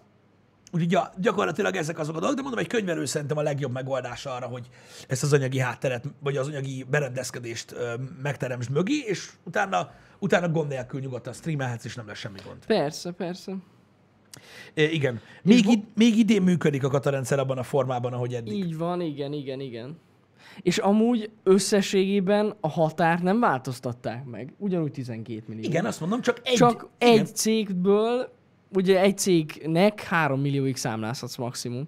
[0.71, 4.25] úgyhogy ja, gyakorlatilag ezek azok a dolgok, de mondom, egy könyvelő szerintem a legjobb megoldás
[4.25, 4.69] arra, hogy
[5.07, 7.75] ezt az anyagi hátteret, vagy az anyagi berendezkedést
[8.21, 12.65] megteremtsd mögé, és utána, utána gond nélkül nyugodtan streamelhetsz, és nem lesz semmi gond.
[12.65, 13.55] Persze, persze.
[14.73, 15.21] É, igen.
[15.43, 18.53] Még, id- még idén működik a katarendszer abban a formában, ahogy eddig.
[18.53, 19.97] Így van, igen, igen, igen.
[20.61, 24.53] És amúgy összességében a határt nem változtatták meg.
[24.57, 25.63] Ugyanúgy 12 millió.
[25.63, 26.53] Igen, azt mondom, csak egy.
[26.53, 27.19] Csak igen.
[27.19, 28.33] egy cégből,
[28.73, 31.87] ugye egy cégnek 3 millióig számlázhatsz maximum.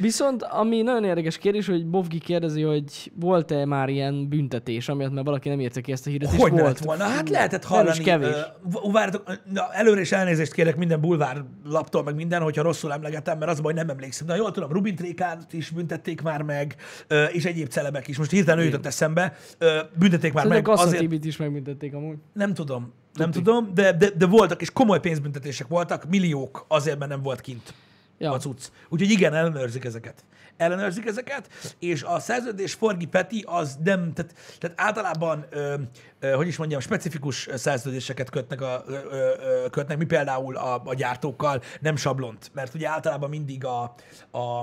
[0.00, 5.26] Viszont, ami nagyon érdekes kérdés, hogy Bovgi kérdezi, hogy volt-e már ilyen büntetés, amiatt mert
[5.26, 6.40] valaki nem írta ki ezt a hirdetést.
[6.40, 6.78] Hogy volt.
[6.78, 7.04] volna?
[7.04, 7.98] Hát lehetett Nem hallani.
[7.98, 8.28] is kevés.
[8.28, 13.38] Ö, várjatok, na, előre is elnézést kérek minden bulvár laptól, meg minden, hogyha rosszul emlegetem,
[13.38, 14.26] mert az baj, nem emlékszem.
[14.26, 18.18] De jól tudom, Rubin Trékát is büntették már meg, ö, és egyéb celebek is.
[18.18, 19.32] Most hirtelen ő jutott eszembe.
[19.58, 20.82] Ö, Büntették már Szerintem meg.
[20.86, 22.16] Azért, is megbüntették amúgy.
[22.32, 27.10] nem tudom, nem tudom, de, de, de, voltak, és komoly pénzbüntetések voltak, milliók azért, mert
[27.10, 27.74] nem volt kint
[28.18, 28.32] Ja.
[28.32, 28.68] a cucc.
[28.88, 30.24] Úgyhogy igen, ellenőrzik ezeket.
[30.56, 31.48] Ellenőrzik ezeket,
[31.78, 35.74] és a szerződés Forgi Peti az nem, tehát, tehát általában, ö,
[36.20, 40.94] ö, hogy is mondjam, specifikus szerződéseket kötnek, a, ö, ö, kötnek mi például a, a
[40.94, 43.94] gyártókkal, nem sablont, mert ugye általában mindig a,
[44.30, 44.60] a,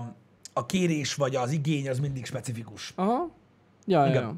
[0.54, 2.94] a kérés vagy az igény az mindig specifikus.
[2.96, 3.30] Aha.
[3.86, 4.22] Ja, ja, Igen.
[4.24, 4.36] ja.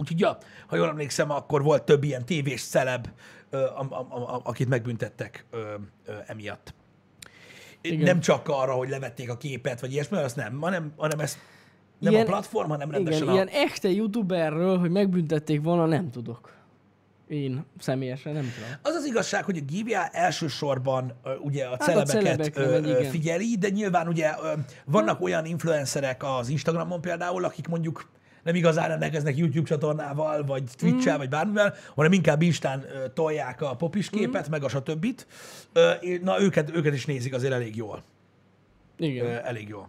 [0.00, 3.00] Úgyhogy, ja, ha jól emlékszem, akkor volt több ilyen tévés a,
[3.50, 5.46] a, a, a, akit megbüntettek
[6.26, 6.74] emiatt.
[7.80, 8.04] Igen.
[8.04, 11.38] Nem csak arra, hogy levették a képet, vagy ilyesmi, azt nem, hanem, hanem ez
[11.98, 13.34] nem Ilyen- a platform, hanem rendesen Igen, a...
[13.34, 16.58] ilyen echte youtuberről, hogy megbüntették volna, nem tudok.
[17.28, 18.68] Én személyesen nem tudom.
[18.82, 23.10] Az az igazság, hogy a GBA elsősorban ö, ugye a a celebeket celebekre ö, igen.
[23.10, 24.52] figyeli, de nyilván ugye ö,
[24.84, 28.08] vannak olyan influencerek az Instagramon például, akik mondjuk
[28.42, 31.18] nem igazán rendelkeznek YouTube csatornával, vagy Twitch-el, Mm.
[31.18, 34.50] vagy bármivel, hanem inkább Instán ö, tolják a popis képet, Mm.
[34.50, 35.26] meg a.
[35.72, 38.02] Ö, és- Na, őket, őket is nézik azért elég jól.
[38.96, 39.26] Igen.
[39.26, 39.88] Ö, elég jól.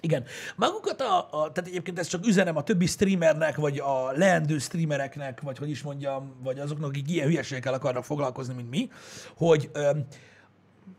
[0.00, 0.24] Igen.
[0.56, 5.40] Magukat a, a, tehát egyébként ezt csak üzenem a többi streamernek, vagy a leendő streamereknek,
[5.40, 8.90] vagy hogy is mondjam, vagy azoknak, akik ilyen hülyeségekkel akarnak foglalkozni, mint mi,
[9.36, 10.06] hogy öm,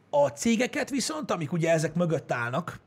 [0.09, 2.79] a cégeket viszont, amik ugye ezek mögött állnak,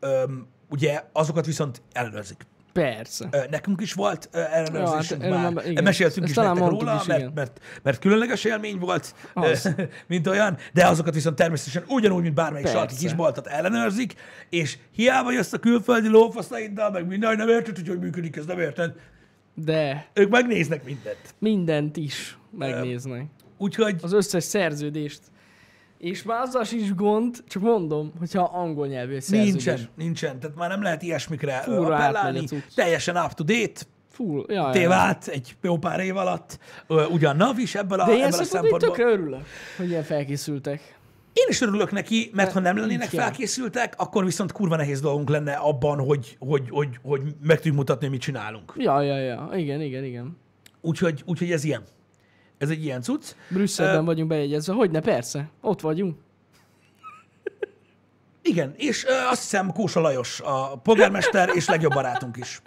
[0.00, 2.46] öm, ugye azokat viszont ellenőrzik.
[2.72, 3.46] Persze.
[3.50, 5.66] Nekünk is volt ellenőrzésünk Ja, hát már.
[5.66, 5.84] igen.
[5.84, 9.74] Meséltünk Ezt is nektek róla, is, mert, mert, mert különleges élmény volt, Az.
[10.08, 14.14] mint olyan, de azokat viszont természetesen ugyanúgy, mint bármelyik sarki kisboltot ellenőrzik,
[14.50, 18.58] és hiába jössz a külföldi lófaszaiddal, meg minden, nem érted, hogy hogy működik, ez nem
[18.58, 18.92] érted.
[19.54, 21.34] De Ők megnéznek mindent.
[21.38, 23.26] mindent is megnéznek.
[23.58, 25.20] Úgyhogy Az összes szerződést.
[26.00, 29.52] És már azzal sincs gond, csak mondom, hogyha angol nyelvű szerződés.
[29.52, 30.40] nincsen, nincsen.
[30.40, 32.44] Tehát már nem lehet ilyesmikre Fúra appellálni.
[32.74, 36.58] Teljesen up to date, Full, ja, tévált egy jó pár év alatt.
[37.10, 38.90] Ugyan NAV is ebből a, De ebből a szempontból én szempontból.
[38.90, 40.98] tökre örülök, hogy ilyen felkészültek.
[41.32, 45.52] Én is örülök neki, mert ha nem lennének felkészültek, akkor viszont kurva nehéz dolgunk lenne
[45.52, 48.72] abban, hogy, hogy, hogy, hogy meg tudjuk mutatni, mit csinálunk.
[48.76, 49.50] Ja, ja, ja.
[49.54, 50.36] Igen, igen, igen.
[50.80, 51.82] Úgyhogy, úgyhogy ez ilyen.
[52.60, 53.34] Ez egy ilyen cucc.
[53.48, 54.72] Brüsszelben Ö, vagyunk bejegyezve.
[54.72, 55.48] Hogyne, persze.
[55.60, 56.18] Ott vagyunk.
[58.42, 62.62] Igen, és ö, azt hiszem Kósa Lajos a polgármester és legjobb barátunk is.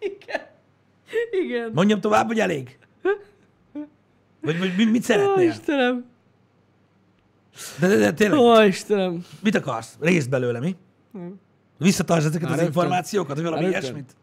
[0.00, 0.40] Igen.
[1.44, 1.70] Igen.
[1.74, 2.78] Mondjam tovább, hogy elég?
[4.40, 5.48] Vagy, vagy mi- mit Ó, szeretnél?
[5.48, 6.04] Istenem.
[7.80, 9.24] De, de, de tényleg, Ó, Istenem.
[9.42, 9.96] mit akarsz?
[10.00, 10.76] Részt belőle, mi?
[11.78, 12.82] Visszatartsd ezeket Már az rögtön.
[12.82, 14.16] információkat, vagy valami Már ilyesmit?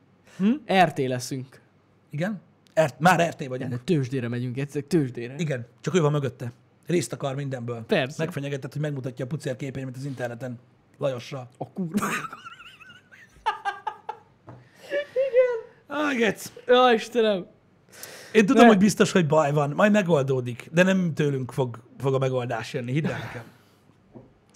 [0.83, 1.61] RT leszünk.
[2.09, 2.41] Igen?
[2.79, 3.71] Ert, már RT vagyunk.
[3.71, 5.35] De tőzsdére megyünk egyszer, tőzsdére.
[5.37, 6.51] Igen, csak ő van mögötte.
[6.85, 7.83] Részt akar mindenből.
[7.87, 8.23] Persze.
[8.23, 10.59] Megfenyegetett, hogy megmutatja a pucér képeimet az interneten.
[10.97, 11.49] Lajosra.
[11.57, 12.07] A kurva.
[15.87, 16.51] Ah, gec.
[16.67, 17.45] Ja, Istenem.
[18.31, 18.67] Én tudom, Ne.
[18.67, 19.69] hogy biztos, hogy baj van.
[19.69, 20.69] Majd megoldódik.
[20.71, 22.91] De nem tőlünk fog, fog a megoldás jönni.
[22.91, 23.43] Hidd el nekem.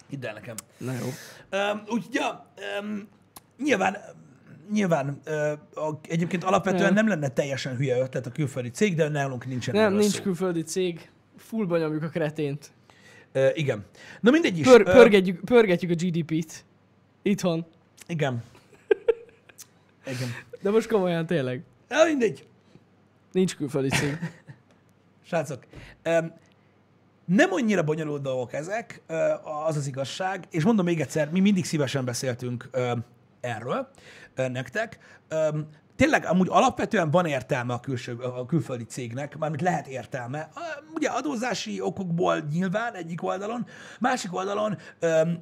[0.08, 0.54] Hidd el nekem.
[0.78, 1.06] Na jó.
[1.58, 2.46] Um, úgy, ja,
[2.80, 3.08] um,
[3.58, 3.96] nyilván,
[4.72, 5.20] nyilván
[5.74, 6.94] a, egyébként alapvetően Nem.
[6.94, 10.22] nem lenne teljesen hülye ötlet a külföldi cég, de nálunk nincsen Nem, nincs szó.
[10.22, 11.10] külföldi cég.
[11.36, 12.70] Fullba nyomjuk a kretént.
[13.34, 13.84] Uh, igen.
[14.20, 14.66] Na mindegy is.
[14.66, 16.64] Pör, Ö, pörgetjük, pörgetjük a GDP-t.
[17.22, 17.66] Itthon.
[18.06, 18.42] Igen.
[20.14, 20.28] Igen.
[20.62, 21.62] De most komolyan tényleg.
[21.88, 22.46] Ja, mindegy.
[23.32, 24.18] Nincs külföldi cég.
[25.26, 25.66] Srácok,
[26.04, 26.32] um,
[27.24, 29.32] nem annyira bonyolult dolgok ezek, ö,
[29.66, 32.92] az az igazság, és mondom még egyszer, mi mindig szívesen beszéltünk ö,
[33.44, 33.88] erről
[34.34, 34.98] nektek.
[35.96, 40.48] Tényleg, amúgy alapvetően van értelme a, külső, a külföldi cégnek, mármint lehet értelme.
[40.94, 43.66] Ugye adózási okokból nyilván egyik oldalon,
[44.00, 44.78] másik oldalon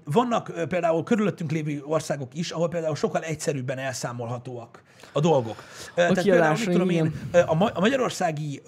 [0.05, 5.57] vannak például körülöttünk lévő országok is, ahol például sokkal egyszerűbben elszámolhatóak a dolgok.
[5.95, 7.13] Ö, Tehát például, mit tudom én,
[7.47, 8.63] A, ma- a magyarországi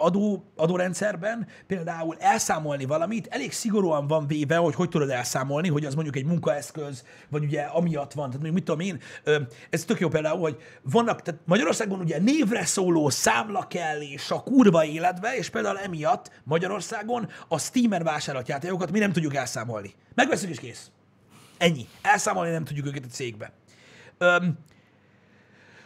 [0.00, 5.94] adó, adórendszerben például elszámolni valamit elég szigorúan van véve, hogy hogy tudod elszámolni, hogy az
[5.94, 8.30] mondjuk egy munkaeszköz, vagy ugye amiatt van.
[8.30, 9.00] Tehát mondjuk mit tudom én,
[9.70, 14.42] ez tök jó például, hogy vannak, tehát Magyarországon ugye névre szóló számla kell és a
[14.42, 19.94] kurva életbe, és például emiatt Magyarországon a Steamer vásárolt játékokat mi nem tudjuk elszámolni.
[20.14, 20.90] Megveszünk és kész.
[21.58, 21.86] Ennyi.
[22.02, 23.52] Elszámolni nem tudjuk őket a cégbe.
[24.18, 24.58] Öm,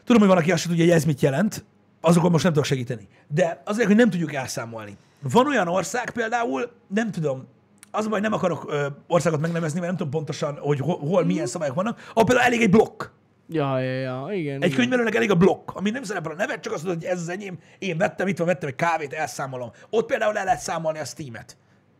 [0.04, 1.64] Tudom, hogy van, aki azt sem tudja, hogy ez mit jelent,
[2.00, 3.08] azokon most nem tudok segíteni.
[3.28, 4.96] De azért, hogy nem tudjuk elszámolni.
[5.22, 7.46] Van olyan ország például, nem tudom,
[7.90, 11.46] az baj, nem akarok ö, országot megnevezni, mert nem tudom pontosan, hogy hol, hol milyen
[11.46, 13.04] szabályok vannak, ahol például elég egy blokk.
[13.48, 14.54] Ja, ja, ja, igen.
[14.54, 14.78] Egy igen.
[14.78, 17.28] könyvelőnek elég a blokk, ami nem szerepel a nevet, csak azt mondod, hogy ez az
[17.28, 19.70] enyém, én vettem, itt van, vettem egy kávét, elszámolom.
[19.90, 21.56] Ott például el lehet számolni a Steam-et.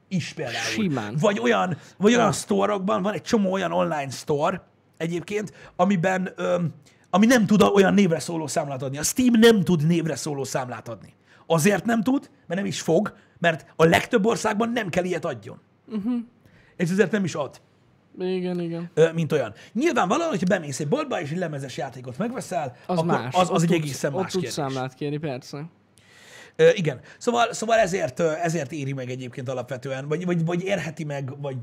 [0.09, 0.57] Is például.
[0.65, 1.17] Simán.
[1.21, 2.33] Vagy olyan, vagy olyan Ja.
[2.33, 4.63] sztorokban, van egy csomó olyan online store
[4.97, 6.75] egyébként, amiben, öm,
[7.15, 8.99] ami nem tud olyan névre szóló számlát adni.
[8.99, 11.13] A Steam nem tud névre szóló számlát adni.
[11.47, 15.61] Azért nem tud, mert nem is fog, mert a legtöbb országban nem kell ilyet adjon.
[15.89, 16.13] Uh-huh.
[16.77, 17.61] És ezért nem is ad
[18.19, 18.91] Igen, igen.
[18.95, 19.53] ö, mint olyan.
[19.73, 23.35] Nyilvánvalóan, hogyha bemész egy boltba, és egy lemezes játékot megveszel, Az akkor más.
[23.35, 24.65] az, az Ott egy egészen Ott más tudsz kérdés.
[24.65, 25.65] számlát kérni, persze.
[26.57, 27.01] Ö, igen.
[27.19, 31.57] Szóval, szóval ezért, ezért éri meg egyébként alapvetően, vagy, vagy, vagy érheti meg, vagy,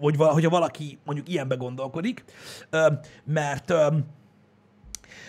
[0.00, 2.24] vagy hogyha valaki mondjuk ilyenbe gondolkodik,
[2.70, 2.86] ö,
[3.24, 3.86] mert ö,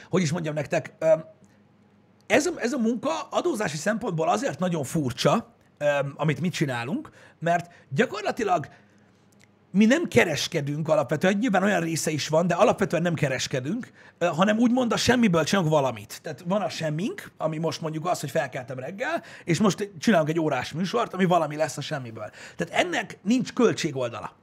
[0.09, 0.93] hogy is mondjam nektek,
[2.27, 5.55] ez, a, ez a munka adózási szempontból azért nagyon furcsa,
[6.15, 7.09] amit mit csinálunk,
[7.39, 8.67] mert gyakorlatilag
[9.71, 14.91] mi nem kereskedünk alapvetően, nyilván olyan része is van, de alapvetően nem kereskedünk, hanem úgymond
[14.91, 16.19] a semmiből csinálunk valamit.
[16.21, 20.39] Tehát van a semmink, ami most mondjuk az, hogy felkeltem reggel, és most csinálunk egy
[20.39, 22.29] órás műsort, ami valami lesz a semmiből.
[22.55, 24.42] Tehát ennek nincs költségoldala.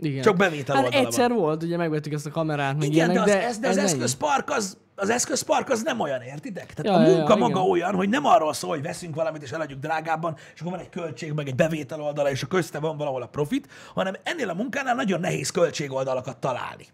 [0.00, 0.22] Igen.
[0.22, 3.20] Csak bevétel hát oldala egyszer volt, ugye megvettük ezt a kamerát, meg Igen, ilyenek, de
[3.20, 6.74] az, de, ez, de az ez eszközpark az, az eszközpark az nem olyan, értitek?
[6.74, 7.70] Tehát Ja, a ja, ja, munka maga igen.
[7.70, 10.88] olyan, hogy nem arról szól, hogy veszünk valamit és eladjuk drágábban, és akkor van egy
[10.88, 14.54] költség, meg egy bevétel oldala, és a közte van valahol a profit, hanem ennél a
[14.54, 16.86] munkánál nagyon nehéz költségoldalakat találni.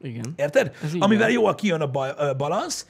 [0.00, 0.32] Igen.
[0.36, 0.72] Érted?
[0.82, 1.90] Ez Amivel jól kijön a
[2.36, 2.86] balansz,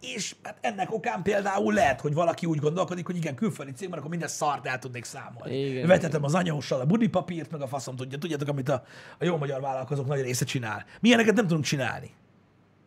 [0.00, 3.98] és hát ennek okán például lehet, hogy valaki úgy gondolkodik, hogy igen, külföldi cég, mert
[3.98, 5.56] akkor minden szart el tudnék számolni.
[5.56, 5.86] Igen.
[5.86, 8.18] Vetetem az anyahossal a budipapírt, meg a faszom tudja.
[8.18, 8.82] Tudjátok, amit a,
[9.18, 10.84] a jó magyar vállalkozók nagy része csinál.
[11.00, 12.14] Milyeneket nem tudunk csinálni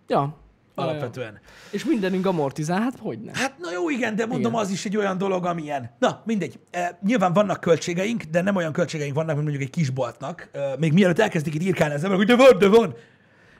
[0.09, 0.17] Ja.
[0.17, 0.35] Ja,
[0.75, 0.83] ja.
[0.83, 1.39] alapvetően.
[1.71, 3.31] És mindenünk amortizál, hát hogy ne?
[3.33, 4.63] Hát na jó, igen, de mondom, Igen.
[4.63, 5.95] az is egy olyan dolog, amilyen.
[5.99, 6.59] Na, mindegy.
[6.71, 10.49] E, nyilván vannak költségeink, de nem olyan költségeink vannak, mint mondjuk egy kisboltnak.
[10.51, 12.95] E, még mielőtt elkezdik itt írkálni az emberek, hogy de van, de van.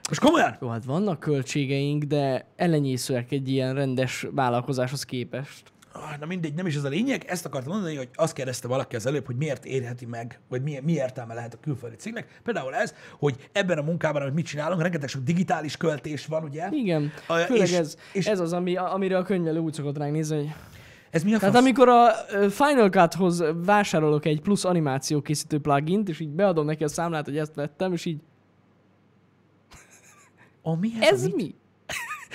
[0.10, 0.58] Most komolyan?
[0.62, 5.64] Jó, hát vannak költségeink, de ellenyészőek egy ilyen rendes vállalkozáshoz képest.
[5.94, 7.24] Ah, Na mindegy, nem is ez a lényeg.
[7.28, 10.80] Ezt akartam mondani, hogy azt kérdezte valaki az előbb, hogy miért érheti meg, vagy mi,
[10.84, 12.40] mi értelme lehet a külföldi cégnek.
[12.44, 16.68] Például ez, hogy ebben a munkában, amit mit csinálunk, rengeteg sok digitális költés van, ugye?
[16.72, 20.12] Igen, A- főleg és- ez, és- ez az, ami, amire a könyvelő úgy szokott ránk
[20.14, 20.50] nézni, hogy...
[21.10, 21.64] Ez mi a Tehát fasz?
[21.64, 22.10] amikor a
[22.50, 27.56] Final Cut-hoz vásárolok egy plusz animációkészítő plugint, és így beadom neki a számlát, hogy ezt
[27.56, 28.20] vettem, és így,
[30.72, 31.12] A mi ez?
[31.12, 31.36] ez a mit?
[31.36, 31.56] mi?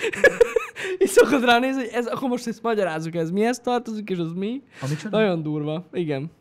[1.03, 4.31] és szokott rá nézni, hogy ez, akkor most ezt magyarázzuk, ez mihez tartozik, és az
[4.31, 4.61] mi?
[5.09, 6.31] Nagyon durva, igen.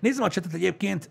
[0.00, 1.10] Nézzem a csetet egyébként.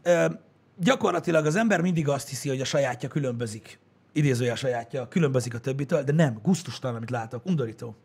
[0.77, 3.79] Gyakorlatilag az ember mindig azt hiszi, hogy a sajátja különbözik.
[4.11, 7.45] Idézője a sajátja, különbözik a többitől, de nem, gusztustalan, amit látok.
[7.45, 7.95] Undorító.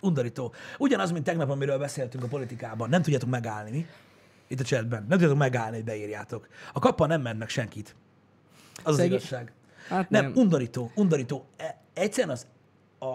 [0.00, 0.52] Undorító.
[0.78, 2.88] Ugyanaz, mint tegnap, amiről beszéltünk a politikában.
[2.88, 3.86] Nem tudjátok megállni, mi?
[4.46, 5.00] Itt a chatben.
[5.00, 6.48] Nem tudjátok megállni, hogy beírjátok.
[6.72, 7.94] A kappal nem ment meg senkit.
[8.82, 9.52] Az az igazság.
[9.88, 10.32] Hát Nem, nem.
[10.36, 11.44] undorító, undorító.
[11.56, 12.46] E- Egyszerűen az
[13.08, 13.14] a...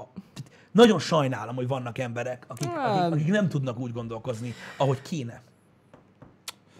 [0.71, 3.11] Nagyon sajnálom, hogy vannak emberek, akik, akik, Hát.
[3.11, 5.41] akik nem tudnak úgy gondolkozni, ahogy kéne.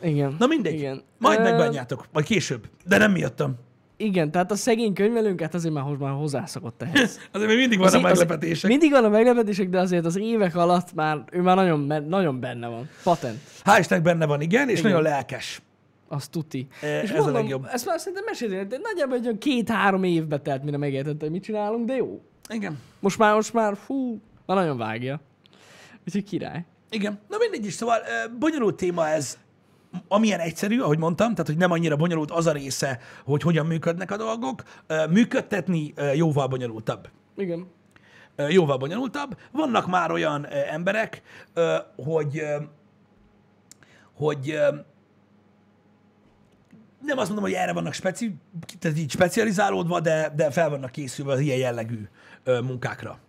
[0.02, 0.36] Igen.
[0.40, 0.74] Na mindegy.
[0.74, 1.02] Igen.
[1.18, 2.68] Majd Ö, megbánjátok, majd később.
[2.86, 3.56] De nem miattam.
[3.98, 7.20] Igen, tehát a szegény könyvelőnket azért már, már hozzászokott ehhez.
[7.32, 8.70] Azért még mindig vannak Azért- azért- meglepetések.
[8.70, 12.68] Mindig van a meglepetések, de azért az évek alatt már, ő már nagyon, nagyon benne
[12.68, 12.90] van.
[13.04, 13.40] Patent.
[13.64, 14.92] Hál' Istennek benne van, igen, és Igen.
[14.92, 15.62] nagyon lelkes.
[16.12, 16.68] Az tuti.
[16.82, 17.68] E, és ez a legjobb.
[17.72, 21.44] Ezt már szerintem meséltél, de nagyjából egy olyan két-három évbe telt, mire megértette, hogy mit
[21.44, 22.22] csinálunk, de jó.
[22.50, 22.80] Igen.
[23.00, 25.22] Most már, most már, fú, már nagyon vágja.
[26.06, 26.66] Úgyhogy király.
[26.90, 27.20] Igen.
[27.28, 27.98] Na mindegy is, szóval
[28.40, 29.38] bonyolult téma ez,
[30.08, 34.12] amilyen egyszerű, ahogy mondtam, tehát hogy nem annyira bonyolult az a része, hogy hogyan működnek
[34.12, 34.64] a dolgok.
[35.10, 37.10] Működtetni jóval bonyolultabb.
[37.38, 37.68] Igen.
[38.50, 39.38] Jóval bonyolultabb.
[39.52, 41.22] Vannak már olyan emberek,
[41.96, 42.44] hogy
[44.14, 44.60] hogy
[47.02, 48.36] nem azt mondom, hogy erre vannak speci,
[48.80, 52.08] tehát így specializálódva, de, de fel vannak készülve az ilyen jellegű
[52.44, 53.20] ö, munkákra.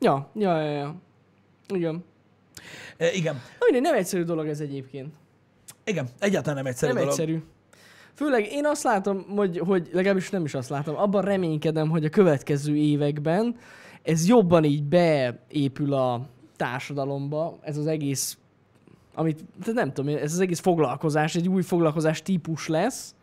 [0.00, 0.94] Ja, ja, ja, ja.
[1.74, 2.04] Igen.
[2.96, 5.14] Ö, Igen, Na mindegy, nem egyszerű dolog ez egyébként.
[5.84, 7.18] igen, egyáltalán nem egyszerű nem dolog.
[7.18, 7.42] egyszerű.
[8.14, 12.08] Főleg én azt látom, hogy, hogy legalábbis nem is azt látom, abban reménykedem, hogy a
[12.08, 13.56] következő években
[14.02, 18.38] ez jobban így beépül a társadalomba, ez az egész,
[19.14, 19.44] amit,
[19.74, 23.14] nem tudom, ez az egész foglalkozás, egy új foglalkozás típus lesz,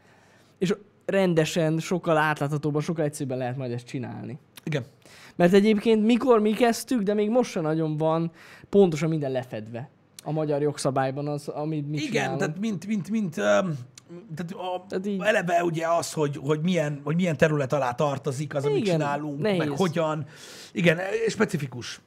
[0.57, 0.73] és
[1.05, 4.37] rendesen, sokkal átláthatóban, sokkal egyszerűbben lehet majd ezt csinálni.
[4.63, 4.83] Igen.
[5.35, 8.31] Mert egyébként mikor mi kezdtük, de még most sem nagyon van
[8.69, 9.89] pontosan minden lefedve
[10.23, 12.39] a magyar jogszabályban az, amit mi Igen, csinálunk.
[12.39, 13.43] tehát mint, mint, mint um,
[14.35, 18.55] tehát a, Tehát így- eleve ugye az, hogy, hogy, milyen, hogy milyen terület alá tartozik
[18.55, 19.57] az, amit Igen, csinálunk, nehéz.
[19.57, 20.25] meg hogyan.
[20.71, 22.01] Igen, specifikus.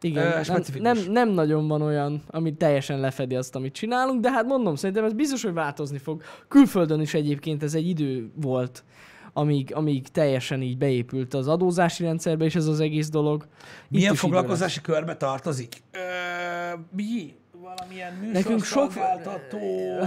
[0.00, 4.46] Igen, nem, nem, nem nagyon van olyan, ami teljesen lefedi azt, amit csinálunk, de hát
[4.46, 6.22] mondom, szerintem ez biztos, hogy változni fog.
[6.48, 8.84] Külföldön is egyébként ez egy idő volt,
[9.32, 13.46] amíg, amíg teljesen így beépült az adózási rendszerbe, és ez az egész dolog.
[13.88, 15.76] Milyen foglalkozási körbe tartozik?
[15.90, 15.98] Ö,
[16.96, 17.34] mi?
[17.76, 18.92] Valamilyen Nekünk sok,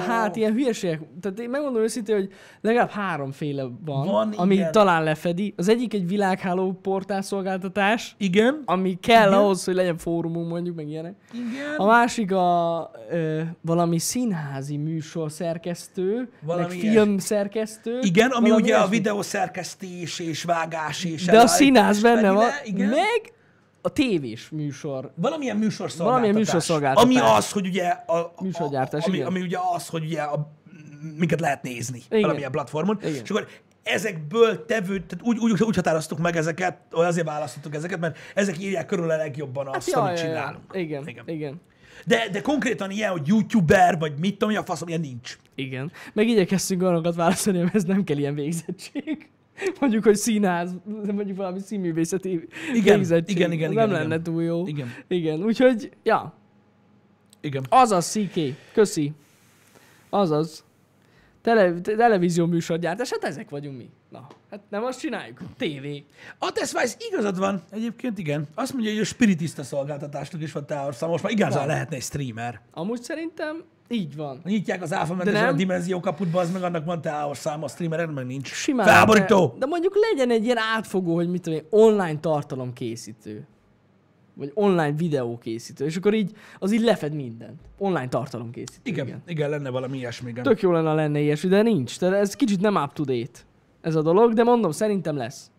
[0.08, 2.30] hát ilyen hülyeségek, tehát én megmondom őszintén, hogy
[2.62, 4.72] legalább háromféle van, Van, ami igen.
[4.72, 5.54] talán lefedi.
[5.58, 9.40] Az egyik egy világháló portálszolgáltatás, Igen, ami kell Igen.
[9.40, 11.16] ahhoz, hogy legyen fórumunk mondjuk, meg ilyenek.
[11.34, 11.76] igen.
[11.78, 18.00] A másik a ö, valami színházi műsor szerkesztő, Valami meg film szerkesztő.
[18.02, 18.96] Igen, ami ugye a ilyesmi.
[18.96, 22.90] videószerkesztés és vágás és De a színház benne van, Igen.
[22.90, 23.34] meg
[23.86, 25.12] a tévés műsor.
[25.16, 26.06] Valamilyen műsorszolgáltatás.
[26.06, 27.04] Valamilyen műsorszolgáltatás.
[27.04, 27.88] Ami az, hogy ugye...
[27.88, 29.28] A, a, Műsorgyártás, ami, igen.
[29.28, 30.52] ami ugye az, hogy ugye a,
[31.18, 32.22] minket lehet nézni Igen.
[32.22, 32.98] valamilyen platformon.
[33.02, 33.24] Igen.
[33.24, 33.48] És akkor
[33.84, 38.62] ezekből tevő, tehát úgy, úgy, úgy határoztuk meg ezeket, vagy azért választottuk ezeket, mert ezek
[38.62, 40.64] írják körül a legjobban azt, ja, amit csinálunk.
[40.74, 41.08] Igen, Igen.
[41.08, 41.62] igen, igen.
[42.06, 45.38] De, de konkrétan ilyen, hogy youtuber, vagy mit tudom, a faszom, ilyen nincs.
[45.56, 45.92] Igen.
[46.14, 49.30] Meg igyekeztünk olyanokat válaszolni, hogy ez nem kell ilyen végzettség.
[49.80, 50.76] Mondjuk, hogy színház,
[51.14, 53.36] mondjuk valami színművészeti Igen, végzettség.
[53.36, 54.10] igen, igen, igen, Nem igen.
[54.10, 54.68] lenne túl jó.
[54.68, 54.94] Igen.
[55.08, 56.34] Igen, úgyhogy, ja,
[57.42, 57.66] Igen.
[57.70, 58.40] azaz CK,
[58.74, 59.12] köszi.
[60.10, 60.64] Azaz.
[61.42, 63.90] Tele, te- televízió műsorgyártás, hát ezek vagyunk mi.
[64.10, 65.40] Na, hát nem azt csináljuk.
[65.58, 65.86] TV.
[66.40, 68.48] A Teszvájsz igazad van, egyébként igen.
[68.56, 71.10] Azt mondja, hogy a spiritista szolgáltatásnak is van távolszám.
[71.10, 71.68] Most már igazán Van.
[71.68, 72.62] lehetne egy streamer.
[72.72, 74.40] Amúgy szerintem így van.
[74.44, 78.26] Nyitják az áfa mentesen a dimenzió kaputba, az meg annak van távolszám, a streamer meg
[78.26, 78.52] nincs.
[78.54, 78.88] Simán.
[78.88, 79.48] Felborító!
[79.48, 83.48] De, de mondjuk legyen egy ilyen átfogó, hogy mit tudom én, online tartalomkészítő.
[84.36, 85.86] Vagy online videókészítő.
[85.86, 87.62] És akkor így, az így lefed mindent.
[87.78, 88.80] Online tartalomkészítő.
[88.84, 90.44] Igen, igen, igen, lenne valami ilyesmi, igen.
[90.44, 91.98] Tök jó lenne, ha lenne ilyesmi, de nincs.
[92.00, 93.40] Tehát ez kicsit nem up to date
[93.82, 95.52] ez a dolog, de mondom, szerintem lesz.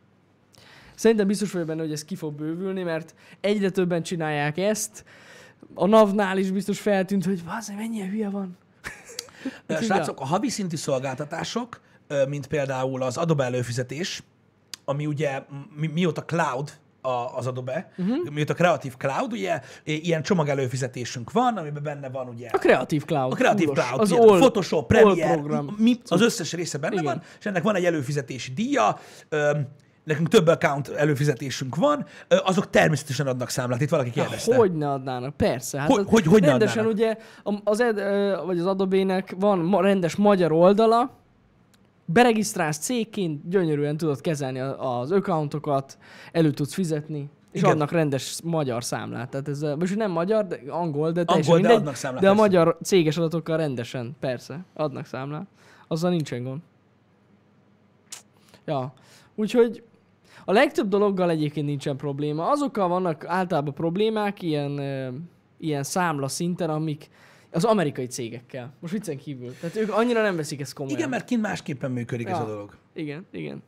[0.95, 5.05] Szerintem biztos vagyok benne, hogy ez ki fog bővülni, mert egyre többen csinálják ezt.
[5.75, 8.59] A NAV-nál is biztos feltűnt, hogy bazd, mennyire hülye van.
[9.83, 11.81] Srácok, a havi szintű szolgáltatások,
[12.29, 14.23] mint például az Adobe előfizetés,
[14.85, 15.43] ami ugye
[15.77, 18.31] mi, mióta cloud a, az Adobe, uh-huh.
[18.31, 23.33] mióta Creative Cloud, ugye ilyen csomag előfizetésünk van, amiben benne van ugye A Creative Cloud.
[23.33, 23.85] a Creative fullos.
[23.85, 25.75] Cloud, Az az all, Photoshop, all Premiere, program.
[25.79, 27.05] mi, az összes része benne Igen.
[27.05, 28.99] van, és ennek van egy előfizetési díja,
[30.05, 34.57] nekünk több account előfizetésünk van, azok természetesen adnak számlát, itt valaki kérdezte.
[34.57, 35.37] Hogy ne adnának?
[35.37, 35.79] Persze.
[35.81, 36.99] Hát Hogy- hogy- hogy ne Rendesen adnának?
[36.99, 37.17] ugye
[37.65, 37.97] az ed,
[38.47, 41.11] vagy az Adobe-nek van rendes magyar oldala,
[42.05, 45.99] beregisztrálsz cégként, gyönyörűen tudod kezelni az accountokat,
[46.33, 47.73] elő tudsz fizetni, és Igen.
[47.73, 49.29] adnak rendes magyar számlát.
[49.29, 52.31] Tehát ez, most nem magyar, de angol, de teljesen Angol, de mindegy, adnak számlát, de
[52.31, 55.47] a magyar céges adatokkal rendesen, persze, adnak számlát.
[55.89, 56.61] Azzal nincsen gond.
[58.67, 58.93] Ja,
[59.35, 59.83] úgyhogy
[60.45, 62.51] a legtöbb dologgal egyébként nincsen probléma.
[62.51, 64.81] Azokkal vannak általában problémák ilyen,
[65.59, 67.09] ilyen számla szinten, amik
[67.51, 68.73] az amerikai cégekkel.
[68.81, 69.55] Most viccen kívül.
[69.61, 70.99] Tehát ők annyira nem veszik ezt komolyan.
[70.99, 72.43] Igen, mert kint másképpen működik ez Ja.
[72.43, 72.77] a dolog.
[72.95, 73.63] Igen, igen.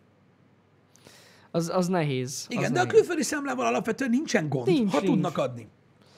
[1.51, 2.47] Az, az nehéz.
[2.49, 2.99] Igen, az de a nehéz.
[2.99, 5.13] külföldi számlával alapvetően nincsen gond, Nincs, ha nincs.
[5.13, 5.69] tudnak adni.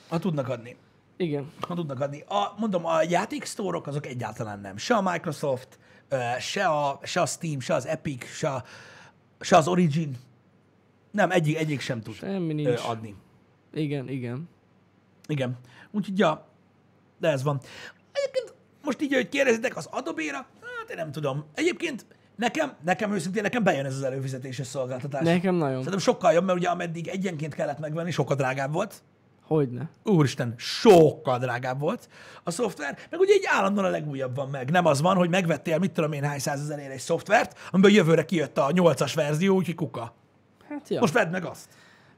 [0.09, 0.77] Ha tudnak adni.
[1.17, 1.51] Igen.
[1.61, 2.25] Ha tudnak adni.
[2.29, 4.77] A, mondom, a játéksztórok azok egyáltalán nem.
[4.77, 5.79] Se a Microsoft,
[6.41, 8.63] se a, se a Steam, se az Epic, se, a,
[9.41, 10.17] se az Origin.
[11.11, 12.81] Nem, egyik, egyik sem tud Semmi nincs.
[12.87, 13.15] adni.
[13.75, 14.49] Igen, igen.
[15.29, 15.59] Igen.
[15.91, 16.47] Úgyhogy, ja,
[17.19, 17.61] de ez van.
[18.13, 18.55] Egyébként
[18.85, 20.37] most így, hogy kérdezitek az Adobe-ra,
[20.79, 21.45] hát én nem tudom.
[21.55, 22.07] Egyébként
[22.37, 25.23] nekem, nekem őszintén, nekem bejön ez az előfizetéses szolgáltatás.
[25.25, 25.77] Nekem nagyon.
[25.77, 29.03] Szerintem sokkal jobb, mert ugye ameddig egyenként kellett megvenni, sokkal drágább volt.
[29.43, 29.89] Hogyne.
[30.05, 32.09] Úristen, sokkal drágább volt
[32.45, 34.71] a szoftver, meg ugye egy állandóan a legújabb van meg.
[34.71, 38.59] Nem az van, hogy megvettél, mit tudom én, hány százezerért egy szoftvert, amiből jövőre kijött
[38.59, 40.15] a 8-as verzió, úgyhogy kuka.
[40.69, 41.01] Hát ja.
[41.01, 41.69] Most vedd meg azt.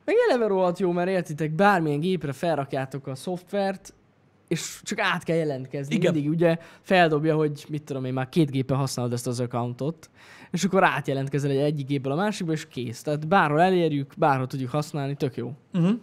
[0.04, 3.94] Meg eleve rohadt jó, mert értitek, bármilyen gépre felrakjátok a szoftvert,
[4.48, 5.94] és csak át kell jelentkezni.
[5.94, 6.12] Igen.
[6.12, 10.10] Mindig ugye feldobja, hogy mit tudom én, már két gépen használod ezt az accountot,
[10.50, 13.02] és akkor átjelentkezel egy egyik gépből a másikba, és kész.
[13.02, 15.52] Tehát bárhol elérjük, bárhol tudjuk használni, tök jó.
[15.74, 15.98] Uh-huh.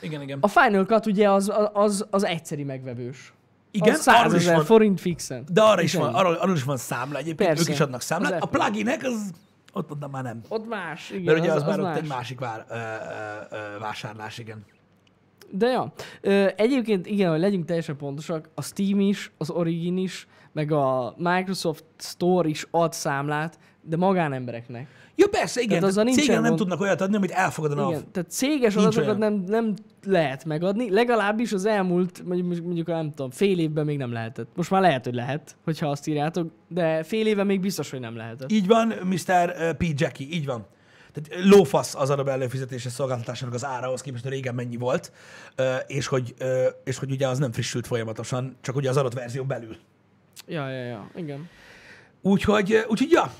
[0.00, 0.38] Igen, igen.
[0.40, 3.32] A Final Cut ugye az, az, az egyszeri megvevős.
[3.70, 5.44] Igen, az arról is 100 000 van, forint fixen.
[5.52, 7.62] de arra is van, arról, arról is van számla egyébként, Persze.
[7.62, 8.42] ők is adnak számlát.
[8.42, 9.30] A pluginek az,
[9.74, 10.40] ott mondtam már nem.
[10.48, 11.22] Ott más, igen.
[11.22, 11.98] Mert ugye az, az, már az ott más.
[11.98, 14.64] egy másik vár, ö, ö, ö, vásárlás, igen.
[15.50, 20.26] De ja, Ö, egyébként igen, hogy legyünk teljesen pontosak, a Steam is, az Origin is,
[20.52, 24.88] meg a Microsoft Store is ad számlát, de magánembereknek.
[25.16, 27.90] Ja persze, igen, Tehát azzal cégen nem tudnak olyat adni, amit elfogad a NAV.
[27.90, 29.32] Igen, tehát céges Nincs adatokat olyan.
[29.32, 29.74] nem, nem
[30.06, 34.48] lehet megadni, legalábbis az elmúlt, mondjuk, mondjuk nem tudom, fél évben még nem lehetett.
[34.54, 38.16] Most már lehet, hogy lehet, hogyha azt írjátok, de fél éve még biztos, hogy nem
[38.16, 38.52] lehetett.
[38.52, 39.76] Így van, Mr.
[39.76, 39.84] P.
[39.94, 40.66] Jackie, így van.
[41.12, 45.12] Tehát lófasz az Adobe előfizetéses szolgáltatásának az ára, ahhoz képest, hogy régen mennyi volt,
[45.54, 49.14] ö, és hogy, ö, és hogy ugye az nem frissült folyamatosan, csak ugye az adott
[49.14, 49.76] verzió belül.
[50.46, 51.48] Ja, ja, ja, igen.
[52.22, 53.32] Úgyhogy, úgyhogy ja,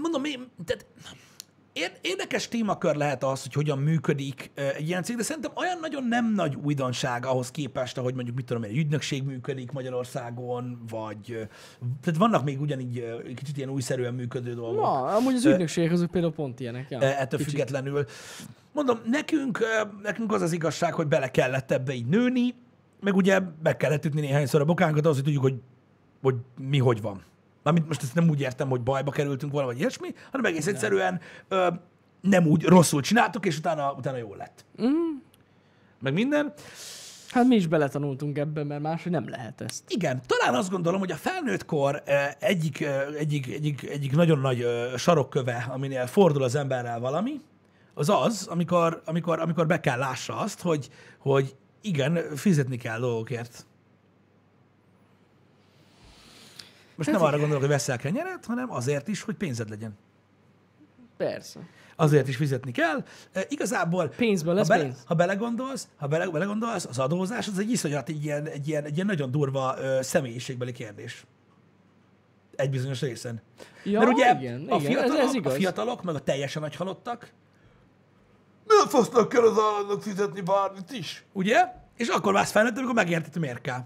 [0.00, 0.86] mondom, én, tehát
[1.72, 6.04] ér- érdekes témakör lehet az, hogy hogyan működik egy ilyen cég, de szerintem olyan nagyon
[6.04, 11.48] nem nagy újdonság ahhoz képest, ahogy mondjuk, mit tudom én, egy ügynökség működik Magyarországon, vagy
[12.02, 13.04] tehát vannak még ugyanígy
[13.36, 14.80] kicsit ilyen újszerűen működő dolgok.
[14.80, 16.90] Ma, amúgy az ügynökségek azok például pont ilyenek.
[16.90, 17.52] Ja, E, ettől kicsit.
[17.52, 18.04] függetlenül.
[18.72, 19.58] Mondom, nekünk,
[20.02, 22.54] nekünk az az igazság, hogy bele kellett ebbe így nőni,
[23.00, 25.54] meg ugye meg kellett ütni néhányszor a bokánkat ahhoz, hogy tudjuk, hogy,
[26.22, 27.22] hogy mi hogy van.
[27.62, 31.20] Mármint most ezt nem úgy értem, hogy bajba kerültünk volna, vagy ilyesmi, hanem egész egyszerűen
[31.48, 31.68] ö,
[32.20, 34.64] nem úgy rosszul csináltuk, és utána, utána jól lett.
[34.82, 35.16] Mm.
[36.00, 36.52] Meg minden.
[37.28, 39.84] Hát mi is beletanultunk ebben, mert máshogy nem lehet ezt.
[39.88, 42.86] Igen, talán azt gondolom, hogy a felnőttkor eh, egyik,
[43.18, 47.40] egyik, egyik, egyik nagyon nagy sarokköve, aminél fordul az emberrel valami,
[47.94, 53.66] az az, amikor, amikor, amikor be kell lássa azt, hogy, hogy igen, fizetni kell dolgokért.
[57.00, 59.98] Most nem arra gondolok, hogy veszel kenyeret, hanem azért is, hogy pénzed legyen.
[61.16, 61.60] Persze.
[61.96, 63.04] Azért is fizetni kell.
[63.32, 65.02] E, igazából, Pénzből lesz ha, bele, pénz.
[65.06, 68.94] ha belegondolsz, ha bele, belegondolsz, az adózás az egy iszonyat egy ilyen, egy ilyen, egy
[68.94, 71.26] ilyen nagyon durva ö, személyiségbeli kérdés.
[72.56, 73.42] Egy bizonyos részen.
[73.84, 75.52] Ja, Mert ugye igen, a, igen, fiatalok, ez, ez igaz.
[75.52, 77.32] a fiatalok, meg a teljesen nagy halottak,
[78.66, 81.24] nem fasznak kell az államnak fizetni bármit is.
[81.32, 81.64] Ugye?
[81.96, 83.84] És akkor válsz felnőtt, amikor megérted, hogy miért kell.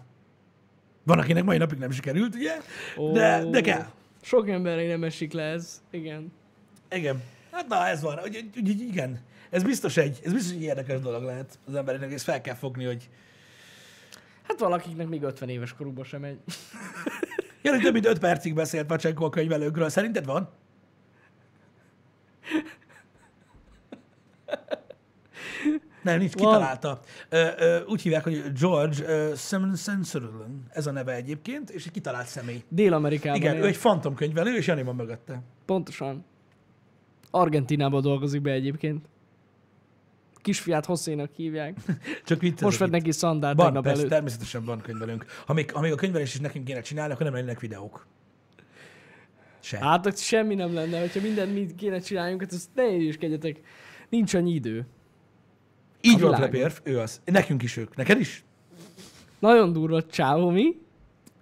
[1.05, 2.53] Van, akinek mai napig nem sikerült, ugye?
[3.13, 3.87] De, de kell.
[4.23, 5.83] Sok emberre nem esik le ez.
[5.91, 6.33] Igen.
[6.91, 7.23] Igen.
[7.51, 8.19] Hát na, ez van.
[8.25, 9.21] Úgy, úgy, úgy, igen.
[9.51, 12.85] Ez biztos egy, ez biztos egy érdekes dolog lehet az embereknek, és fel kell fogni,
[12.85, 13.09] hogy
[14.49, 16.39] Hát valakiknek még 50 éves korukban sem megy.
[17.63, 19.89] Jani több mint 5 percig beszélt Pacsenko a könyvelőkről.
[19.89, 20.49] Szerinted van?
[26.05, 27.01] Nem, nincs, kitalálta.
[27.29, 32.63] Ö, ö, úgy hívják, hogy George Sutherland, ez a neve egyébként, és egy kitalált személy.
[32.69, 33.63] Dél-Amerikában Igen, él.
[33.63, 35.43] ő egy fantomkönyvelő, és Jani van mögötte.
[35.65, 36.25] Pontosan.
[37.31, 39.07] Argentinában dolgozik be egyébként.
[40.37, 41.77] Kisfiát Hosszénak hívják.
[42.25, 44.11] Csak itt Most vett neki szandát Van, persze, előtt.
[44.11, 45.25] természetesen van könyvelőnk.
[45.47, 48.07] Ha még, ha még a könyvelés is nekünk kéne csinálni, akkor nem lennének videók.
[49.61, 49.79] Se.
[49.79, 53.61] Hát, semmi nem lenne, hogyha mindent mi kéne csináljunk, hát ezt ne érjéskedjetek.
[54.09, 54.87] Nincs annyi idő.
[56.05, 56.51] Így van, világon.
[56.51, 57.21] Plepérf, ő az.
[57.25, 57.97] Nekünk is ők.
[57.97, 58.45] Neked is?
[59.39, 60.81] Nagyon durva csávó, mi?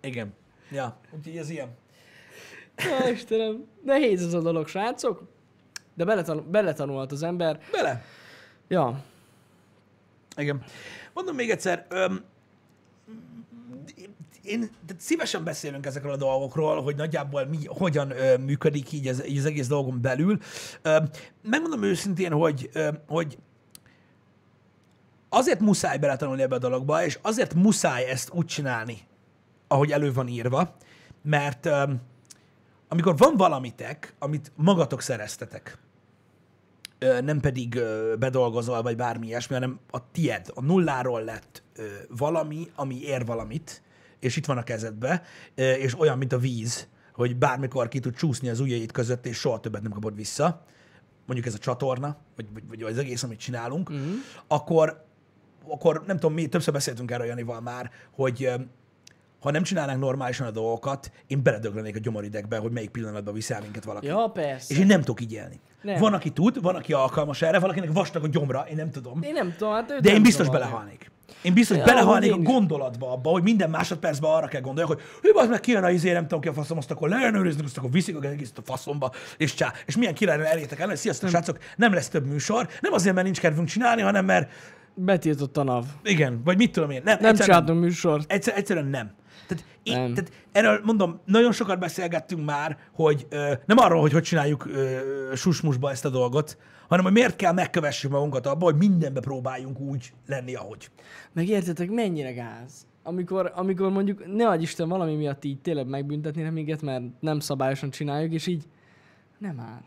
[0.01, 0.35] Igen.
[0.71, 1.69] Ja, úgyhogy ez ilyen.
[2.77, 3.65] Ja, Istenem.
[3.85, 5.23] Nehéz ez a dolog, srácok.
[5.95, 7.61] De beletanul, beletanulhat az ember.
[7.73, 8.05] Bele.
[8.69, 9.03] Ja,
[10.37, 10.63] Igen.
[11.13, 12.25] Mondom még egyszer, öm,
[14.43, 19.27] én tehát szívesen beszélünk ezekről a dolgokról, hogy nagyjából mi, hogyan ö, működik így az,
[19.27, 20.39] így az egész dolgon belül.
[20.83, 20.97] Ö,
[21.43, 23.39] megmondom őszintén, hogy, ö, hogy
[25.33, 28.99] azért muszáj beletanulni ebbe a dologba, és azért muszáj ezt úgy csinálni,
[29.69, 30.77] ahogy elő van írva,
[31.23, 31.93] mert ö,
[32.89, 35.79] amikor van valamitek, amit magatok szereztetek,
[37.21, 37.81] nem pedig
[38.19, 41.63] bedolgozol, vagy bármi ilyesmi, hanem a tied, a nulláról lett
[42.09, 43.83] valami, ami ér valamit,
[44.21, 45.23] és itt van a kezedbe,
[45.55, 49.61] és olyan, mint a víz, hogy bármikor ki tud csúszni az ujjaid között, és soha
[49.61, 50.65] többet nem kapod vissza,
[51.27, 54.15] mondjuk ez a csatorna, vagy, vagy, vagy az egész, amit csinálunk, mm-hmm.
[54.47, 55.05] akkor,
[55.69, 58.51] akkor nem tudom, mi többször beszéltünk erről Janival már, hogy
[59.41, 63.85] ha nem csinálnánk normálisan a dolgokat, én beledöglenék a gyomoridegbe, hogy melyik pillanatban viszel minket
[63.85, 64.07] valaki.
[64.07, 64.75] ja persze.
[64.75, 65.61] És én nem tudok így élni.
[65.83, 66.01] Nem.
[66.01, 69.23] Van, aki tud, van, aki alkalmas erre, valakinek vastag a gyomra, én nem tudom.
[69.23, 70.67] Én nem tudom, hát De én nem biztos zavarja.
[70.67, 71.11] belehalnék.
[71.43, 75.31] Én biztos Ja, belehalnék a gondolatba abba, hogy minden másodpercben arra kell gondoljak, hogy hű,
[75.31, 77.91] az meg kijön a izé, nem tudom ki a faszom, azt akkor leellenőrizni, azt akkor
[77.91, 79.73] viszik a egészet a faszomba, és csá.
[79.87, 83.41] És milyen királyra elértek el, sziasztok, srácok, nem lesz több műsor, nem azért, mert nincs
[83.41, 84.51] kedvünk csinálni, hanem mert
[84.95, 85.85] Betiltott a NAV.
[86.05, 87.01] igen, vagy mit tudom én.
[87.05, 88.33] Nem, Nem csináltunk műsort.
[88.33, 89.11] Egyszer, egyszerűen nem.
[89.47, 90.15] Tehát, én, Nem.
[90.15, 94.99] tehát erről mondom, nagyon sokat beszélgettünk már, hogy ö, nem arról, hogy hogy csináljuk ö,
[95.35, 100.13] susmusba ezt a dolgot, hanem hogy miért kell megkövessük magunkat abba, hogy mindenbe próbáljunk úgy
[100.27, 100.91] lenni, ahogy.
[101.33, 102.87] Meg értetek, mennyire gáz?
[103.03, 107.91] Amikor, amikor mondjuk, ne adj Isten, valami miatt így tényleg megbüntetnének minket, mert nem szabályosan
[107.91, 108.65] csináljuk, és így
[109.39, 109.83] nem már.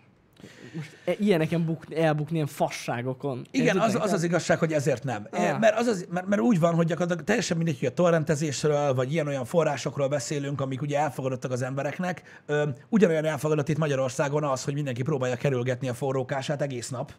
[0.75, 3.45] Most e- ilyeneken bukni, elbukni ilyen fasságokon.
[3.51, 5.27] Igen, az, az az igazság, hogy ezért nem.
[5.31, 5.51] Ah.
[5.53, 5.59] Ah.
[5.59, 9.13] Mert, az az, mert, mert úgy van, hogy gyakorlatilag teljesen mindegy, hogy a torrentezésről, vagy
[9.13, 12.43] ilyen-olyan forrásokról beszélünk, amik ugye elfogadottak az embereknek.
[12.89, 17.13] Ugyanolyan elfogadott itt Magyarországon az, hogy mindenki próbálja kerülgetni a forrókását egész nap.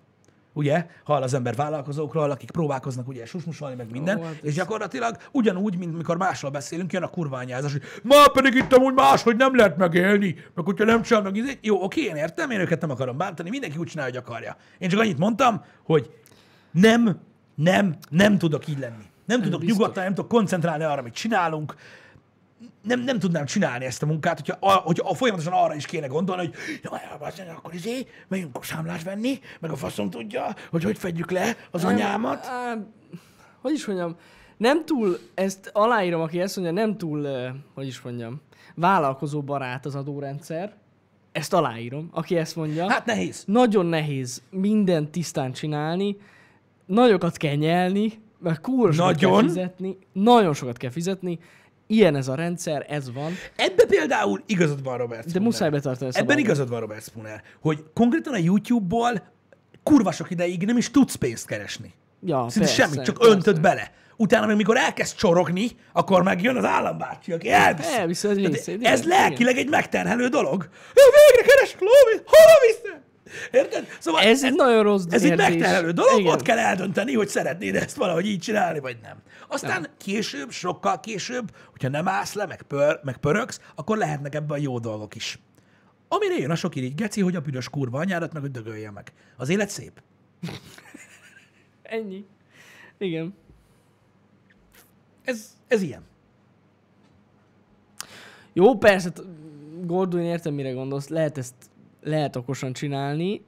[0.56, 0.86] Ugye?
[1.04, 4.18] Hall az ember vállalkozókról, akik próbálkoznak ugye susmusolni, meg minden.
[4.18, 8.54] Ó, hát és gyakorlatilag ugyanúgy, mint mikor másról beszélünk, jön a kurványázás, hogy ma pedig
[8.54, 12.16] itt amúgy más, hogy nem lehet megélni, meg hogyha nem csinálnak, izé- jó, oké, én
[12.16, 14.56] értem, én őket nem akarom bántani, mindenki úgy csinálja, hogy akarja.
[14.78, 16.10] Én csak annyit mondtam, hogy
[16.70, 17.20] nem,
[17.54, 19.04] nem, nem tudok így lenni.
[19.24, 19.78] Nem tudok biztos.
[19.78, 21.74] nyugodtan, nem tudok koncentrálni arra, amit csinálunk.
[22.86, 26.42] Nem, nem tudnám csinálni ezt a munkát, hogyha, a, hogyha folyamatosan arra is kéne gondolni,
[26.42, 27.00] hogy jaj,
[27.56, 31.94] akkor izé, megyünk számlát venni, meg a faszom tudja, hogy hogy fedjük le az Nem,
[31.94, 32.46] anyámat.
[32.46, 32.76] á,
[33.60, 34.16] hogy is mondjam,
[34.56, 37.28] nem túl, ezt aláírom, aki ezt mondja, nem túl,
[37.74, 38.40] hogy is mondjam,
[38.74, 40.74] vállalkozó barát az adórendszer.
[41.32, 42.90] Ezt aláírom, aki ezt mondja.
[42.90, 43.44] Hát nehéz.
[43.46, 46.16] Nagyon nehéz mindent tisztán csinálni,
[46.86, 51.38] nagyokat kell nyelni, meg kurva sokat kell fizetni, nagyon sokat kell fizetni,
[51.86, 55.48] ilyen ez a rendszer, ez van, Ebbe például igazad van, Robert de Spooner.
[55.48, 59.22] muszáj betartani a Ebben igazad van, Robert Spooner, hogy konkrétan a YouTube-ból
[59.82, 61.94] kurva sok ideig nem is tudsz pénzt keresni.
[62.22, 63.32] Ja, Szinte persze, semmit, csak persze.
[63.32, 63.90] öntöd bele.
[64.16, 67.78] Utána meg mikor elkezd csorogni, akkor meg jön az állambácsi, aki Tehát
[68.36, 70.68] részét, Ez igen, lelkileg egy megterhelő dolog.
[70.94, 71.02] Ő
[71.34, 73.04] végre keresek lóvét, hova viszem?
[73.50, 73.86] Érted?
[73.98, 76.32] Szóval Ez egy nagyon rossz ez egy megterhelő dolog, Igen.
[76.32, 79.16] ott kell eldönteni, hogy szeretnéd ezt valahogy így csinálni, vagy nem.
[79.48, 84.60] Aztán később, sokkal később, hogyha nem állsz le, meg, pör, meg pörögsz, akkor lehetnek ebben
[84.60, 85.38] jó dolgok is.
[86.08, 89.12] Amire jön a sok geci, hogy a büdös kurva anyádat meg, hogy dögölje meg.
[89.36, 90.02] Az élet szép.
[91.82, 92.24] Ennyi.
[92.98, 93.34] Igen.
[95.24, 96.02] Ez, ez ilyen.
[98.52, 99.12] Jó, persze,
[99.84, 101.08] Gordon, értem, mire gondolsz.
[101.08, 101.54] Lehet ezt
[102.06, 103.42] lehet okosan csinálni,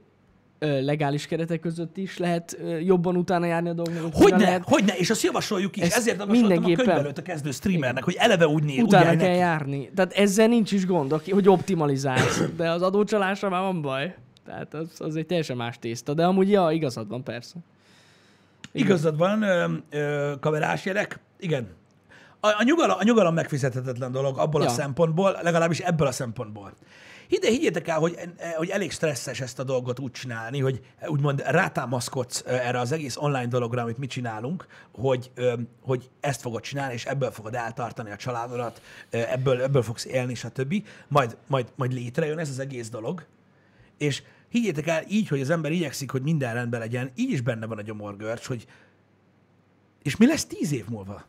[0.59, 4.13] legális keretek között is lehet jobban utána járni a dolgoknak.
[4.13, 5.83] hogy Hogyne, lehet, hogyne, és azt javasoljuk is.
[5.83, 9.15] Ezt Ezért javasoltam a könyv előtt a kezdő streamernek, hogy eleve úgy úgy utána kell
[9.15, 9.37] neki.
[9.37, 9.89] járni.
[9.95, 12.43] Tehát ezzel nincs is gond, hogy optimalizálsz.
[12.57, 14.15] De az adócsalásra már van baj.
[14.45, 16.13] Tehát az, az egy teljesen más tészta.
[16.13, 17.55] De amúgy, ja, igazad van, persze.
[18.71, 21.19] Igazad van, ö, ö, kamerás jelek.
[21.39, 21.67] Igen.
[22.39, 24.67] A, a, nyugalom, a nyugalom megfizethetetlen dolog abból ja.
[24.67, 26.73] a szempontból, legalábbis ebből a szempontból.
[27.29, 28.19] Hide, higgyétek el, hogy,
[28.55, 33.17] hogy elég stresszes ezt a dolgot úgy csinálni, hogy úgymond rátámaszkodsz ö, erre az egész
[33.17, 35.31] online dologra, amit mi csinálunk, hogy,
[35.81, 40.83] hogy ezt fogod csinálni, és ebből fogod eltartani a családodat, ebből, ebből fogsz élni, stb.
[41.07, 43.25] Majd, majd, majd létrejön ez az egész dolog,
[43.97, 47.65] és higgyétek el, így, hogy az ember igyekszik, hogy minden rendben legyen, így is benne
[47.65, 48.67] van a gyomorgörcs, hogy
[50.01, 51.25] és mi lesz tíz év múlva?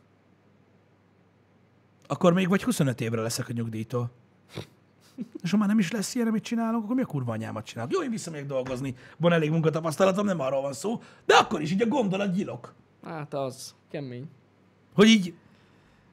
[2.07, 4.11] Akkor még vagy 25 évre leszek a nyugdíjtól.
[5.43, 7.91] És ha már nem is lesz ilyen, amit csinálunk, akkor mi a kurva anyámat csinálok?
[7.91, 11.81] Jó, én visszamegyek dolgozni, van elég munkatapasztalatom, nem arról van szó, de akkor is így
[11.81, 12.73] a gondolat gyilok.
[13.03, 14.29] Hát az, kemény.
[14.93, 15.33] Hogy így,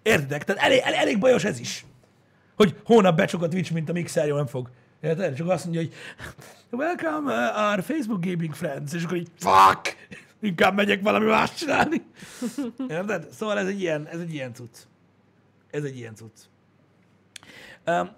[0.03, 0.45] értedek?
[0.45, 1.87] Tehát elég, elég, elég bajos ez is.
[2.57, 4.71] Hogy hónap becsuk a Twitch, mint a Mixer, jó, nem fog.
[5.01, 5.35] Érted?
[5.37, 5.93] Csak azt mondja, hogy
[6.81, 9.97] welcome uh, our Facebook gaming friends, és akkor így fuck,
[10.41, 12.03] inkább megyek valami más csinálni.
[12.89, 13.31] Érted?
[13.31, 14.77] Szóval ez egy ilyen, ez egy ilyen cucc.
[15.71, 16.39] Ez egy ilyen cucc.
[17.87, 18.11] Um,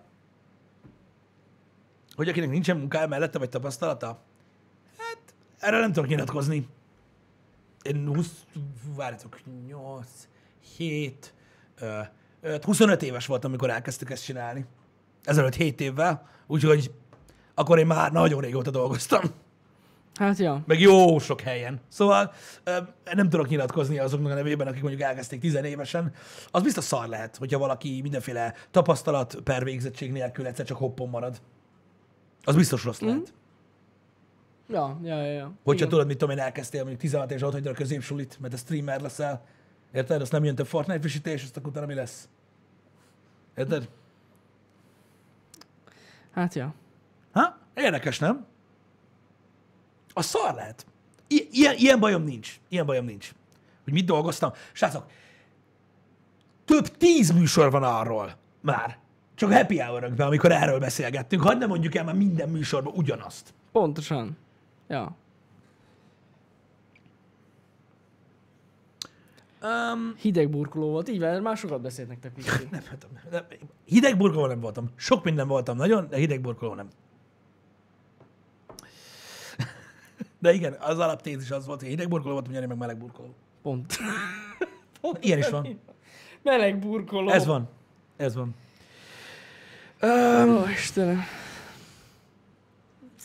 [2.20, 4.20] hogy akinek nincsen munkája mellette, vagy tapasztalata,
[4.98, 5.18] hát
[5.58, 6.68] erre nem tudok nyilatkozni.
[7.82, 8.28] Én 20,
[8.96, 10.06] várjatok, 8,
[10.76, 11.34] 7,
[11.78, 11.98] ö,
[12.40, 14.64] ö, 25 éves voltam, amikor elkezdtük ezt csinálni.
[15.24, 16.92] Ezelőtt 7 évvel, úgyhogy
[17.54, 19.22] akkor én már nagyon régóta dolgoztam.
[20.14, 20.62] Hát ja.
[20.66, 21.80] Meg jó sok helyen.
[21.88, 22.32] Szóval
[23.14, 26.12] nem tudok nyilatkozni azoknak a nevében, akik mondjuk elkezdték tizenévesen.
[26.50, 31.40] Az biztos szar lehet, hogyha valaki mindenféle tapasztalat per végzettség nélkül egyszer csak hoppon marad.
[32.44, 33.32] Az biztos rossz lehet.
[34.68, 35.32] Ja, ja, ja.
[35.32, 35.44] ja.
[35.44, 35.88] Hogyha Igen.
[35.88, 39.00] tudod, mit tudom én, elkezdtél mondjuk 16 és ott hagyod a középsulit, mert a streamer
[39.00, 39.44] leszel.
[39.92, 40.20] Érted?
[40.20, 42.28] Azt nem jön több Fortnite frissítés, azt akkor utána mi lesz?
[43.56, 43.88] Érted?
[46.30, 46.74] Hát ja.
[47.32, 47.58] Ha?
[47.74, 48.46] Érdekes, nem?
[50.12, 50.86] A szar lehet.
[51.28, 52.60] I- ilyen, ilyen bajom nincs.
[52.68, 53.32] Ilyen bajom nincs.
[53.84, 54.52] Hogy mit dolgoztam.
[54.72, 55.06] Srácok,
[56.64, 58.98] több tíz műsor van arról már.
[59.40, 61.42] Csak happy hour amikor erről beszélgettünk.
[61.42, 63.54] Hadd ne mondjuk el már minden műsorban ugyanazt.
[63.72, 64.36] Pontosan.
[64.88, 65.16] Ja.
[69.62, 71.08] Um, Hideg burkoló volt.
[71.08, 72.32] Így van, már sokat beszélt nektek
[72.70, 72.82] nem,
[73.30, 73.44] nem,
[73.84, 74.90] hideg burkoló nem voltam.
[74.96, 76.88] Sok minden voltam nagyon, de hideg burkoló nem.
[80.38, 83.34] De igen, az alaptézis az volt, hogy hideg burkoló voltam, Jani meg meleg burkoló.
[83.62, 83.98] Pont.
[85.20, 85.80] Ilyen is van.
[86.42, 87.30] Meleg burkoló.
[87.30, 87.68] Ez van.
[88.16, 88.54] Ez van.
[90.02, 91.20] Ó, Istenem.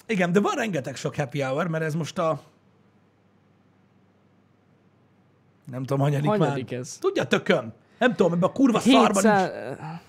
[0.08, 2.42] Igen, de van rengeteg sok happy hour, mert ez most a...
[5.72, 6.80] Nem tudom, hanyadik, Hanyadik már.
[6.80, 6.98] ez?
[6.98, 7.74] Tudja, tököm.
[8.00, 9.38] Nem tudom, ebben a kurva szarban nincs...
[9.38, 9.50] 700...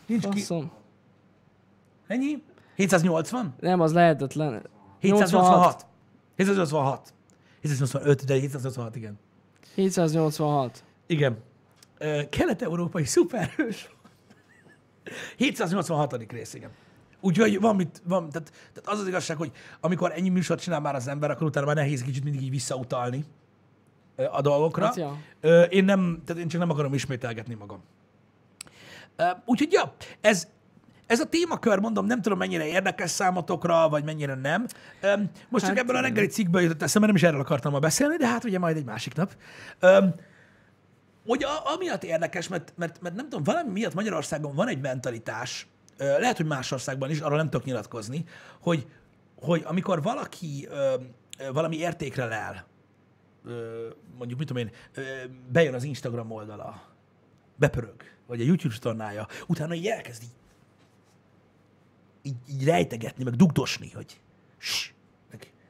[0.07, 0.71] nincs ki- Faszom.
[2.07, 2.43] Ennyi?
[2.75, 3.55] 780?
[3.61, 4.63] Nem, az lehetetlen.
[5.01, 5.87] 786.
[6.37, 7.13] 786.
[7.61, 9.19] 785, de 786, igen.
[9.75, 10.85] 786.
[11.07, 11.39] Igen.
[12.31, 13.91] Kelet-európai szuperhős.
[15.37, 16.33] 786.
[16.33, 16.71] rész, igen.
[17.21, 20.95] Úgyhogy van mit, van, tehát, tehát az az igazság, hogy amikor ennyi műsort csinál már
[20.95, 23.25] az ember, akkor utána már nehéz kicsit mindig így visszautalni
[24.31, 24.85] a dolgokra.
[24.85, 25.19] Hát ja.
[25.69, 27.83] Én nem, tehát én csak nem akarom ismételgetni magam.
[29.45, 30.49] Úgyhogy ja, ez,
[31.07, 34.67] ez a témakör, mondom, nem tudom mennyire érdekes számotokra, vagy mennyire nem.
[35.49, 38.17] Most csak Hát ebből a reggeli cikkből jutott eszembe, nem is erről akartam ma beszélni,
[38.17, 39.37] de hát ugye majd egy másik nap.
[41.27, 45.67] Hogy a, amiatt érdekes, mert, mert, mert nem tudom, valami miatt Magyarországon van egy mentalitás,
[45.99, 48.25] lehet, hogy más országban is, arról nem tudok nyilatkozni,
[48.61, 48.87] hogy,
[49.41, 50.69] hogy amikor valaki
[51.53, 52.67] valami értékre lel,
[54.19, 54.71] mondjuk, mit tudom én,
[55.53, 56.83] bejön az Instagram oldala,
[57.57, 60.37] bepörög, vagy a YouTube csatornája, utána így elkezd így,
[62.23, 64.21] így, így rejtegetni, meg dugdosni, hogy
[64.59, 64.96] ss, meg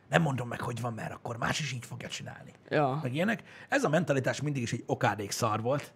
[0.09, 2.53] Nem mondom meg, hogy van, mert akkor más is így fogja csinálni.
[2.69, 3.01] Ja.
[3.03, 3.43] Meg ilyenek.
[3.69, 5.93] Ez a mentalitás mindig is egy okádék szar volt.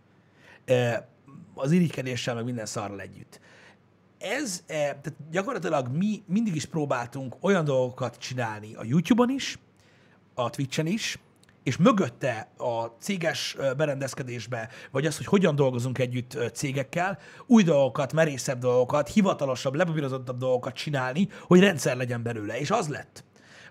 [1.55, 3.41] Az irigykedéssel, meg minden szarral együtt.
[4.19, 9.59] Ez, eh, tehát gyakorlatilag mi mindig is próbáltunk olyan dolgokat csinálni a YouTube-on is,
[10.35, 11.19] a Twitch-en is,
[11.63, 18.59] és mögötte a céges berendezkedésbe, vagy az, hogy hogyan dolgozunk együtt cégekkel, új dolgokat, merészebb
[18.59, 22.59] dolgokat, hivatalosabb, lepapírozottabb dolgokat csinálni, hogy rendszer legyen belőle.
[22.59, 23.25] És az lett.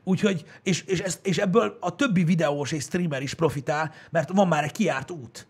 [0.03, 4.47] Úgyhogy, és, és, ez, és ebből a többi videós és streamer is profitál, mert van
[4.47, 5.47] már egy kiárt út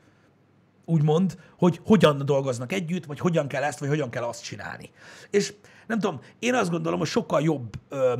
[0.89, 4.91] úgymond, hogy hogyan dolgoznak együtt, vagy hogyan kell ezt, vagy hogyan kell azt csinálni.
[5.29, 5.53] És
[5.87, 8.13] nem tudom, én azt gondolom, hogy sokkal jobb ö,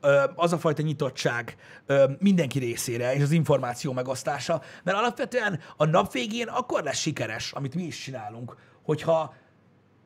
[0.00, 1.56] ö, az a fajta nyitottság
[1.86, 7.52] ö, mindenki részére, és az információ megosztása, mert alapvetően a nap végén akkor lesz sikeres,
[7.52, 9.34] amit mi is csinálunk, hogyha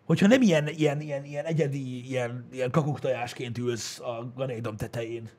[0.04, 5.30] hogyha nem ilyen, ilyen, ilyen, ilyen egyedi, ilyen, ilyen kakuktojásként ülsz a ganédom tetején.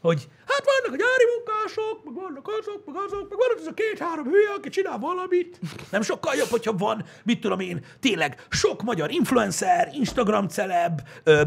[0.00, 3.74] Hogy hát vannak a gyári munkások, meg vannak azok, meg azok, meg van az a
[3.74, 5.60] két-három hülye, aki csinál valamit.
[5.90, 11.00] Nem sokkal jobb, hogyha van, mit tudom én, tényleg sok magyar influencer, Instagram celeb,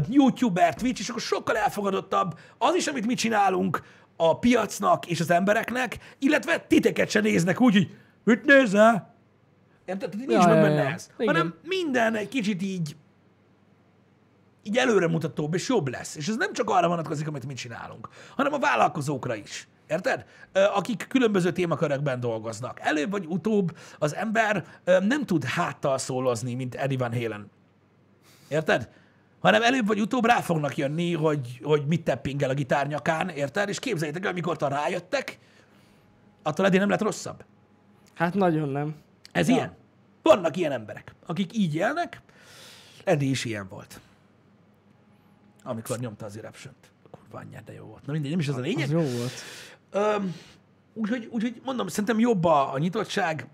[0.08, 3.82] youtuber, Twitch, és akkor sokkal elfogadottabb az is, amit mi csinálunk
[4.16, 7.88] a piacnak és az embereknek, illetve titeket se néznek úgy, hogy
[8.24, 9.14] mit nézel?
[9.84, 10.10] Érted?
[10.10, 11.10] Tehát nincs Ja, meg benne ez.
[11.18, 11.34] Igen.
[11.34, 12.96] Hanem minden egy kicsit így
[14.66, 16.16] így előremutatóbb és jobb lesz.
[16.16, 19.68] És ez nem csak arra vonatkozik, amit mi csinálunk, hanem a vállalkozókra is.
[19.88, 20.24] Érted?
[20.52, 22.80] Akik különböző témakörökben dolgoznak.
[22.80, 27.50] Előbb vagy utóbb az ember nem tud háttal szólozni, mint Eddie Van Halen.
[28.48, 28.88] Érted?
[29.40, 33.68] Hanem előbb vagy utóbb rá fognak jönni, hogy, hogy mit teppingel a gitárnyakán, érted?
[33.68, 35.38] És képzeljétek el, amikor rájöttek,
[36.42, 37.44] attól Eddie nem lett rosszabb.
[38.14, 38.94] Hát nagyon nem.
[39.32, 39.54] Ez Ja.
[39.54, 39.76] ilyen.
[40.22, 42.20] Vannak ilyen emberek, akik így élnek.
[43.04, 44.00] Eddie is ilyen volt.
[45.64, 46.74] Amikor nyomta az eruption
[47.10, 48.06] Kurva anyját, de jó volt.
[48.06, 48.84] Na mindegy, nem is ez a lényeg.
[48.84, 49.32] Az jó volt.
[49.90, 50.34] Öm,
[50.94, 53.48] úgyhogy, úgyhogy mondom, szerintem jobb a, a nyitottság.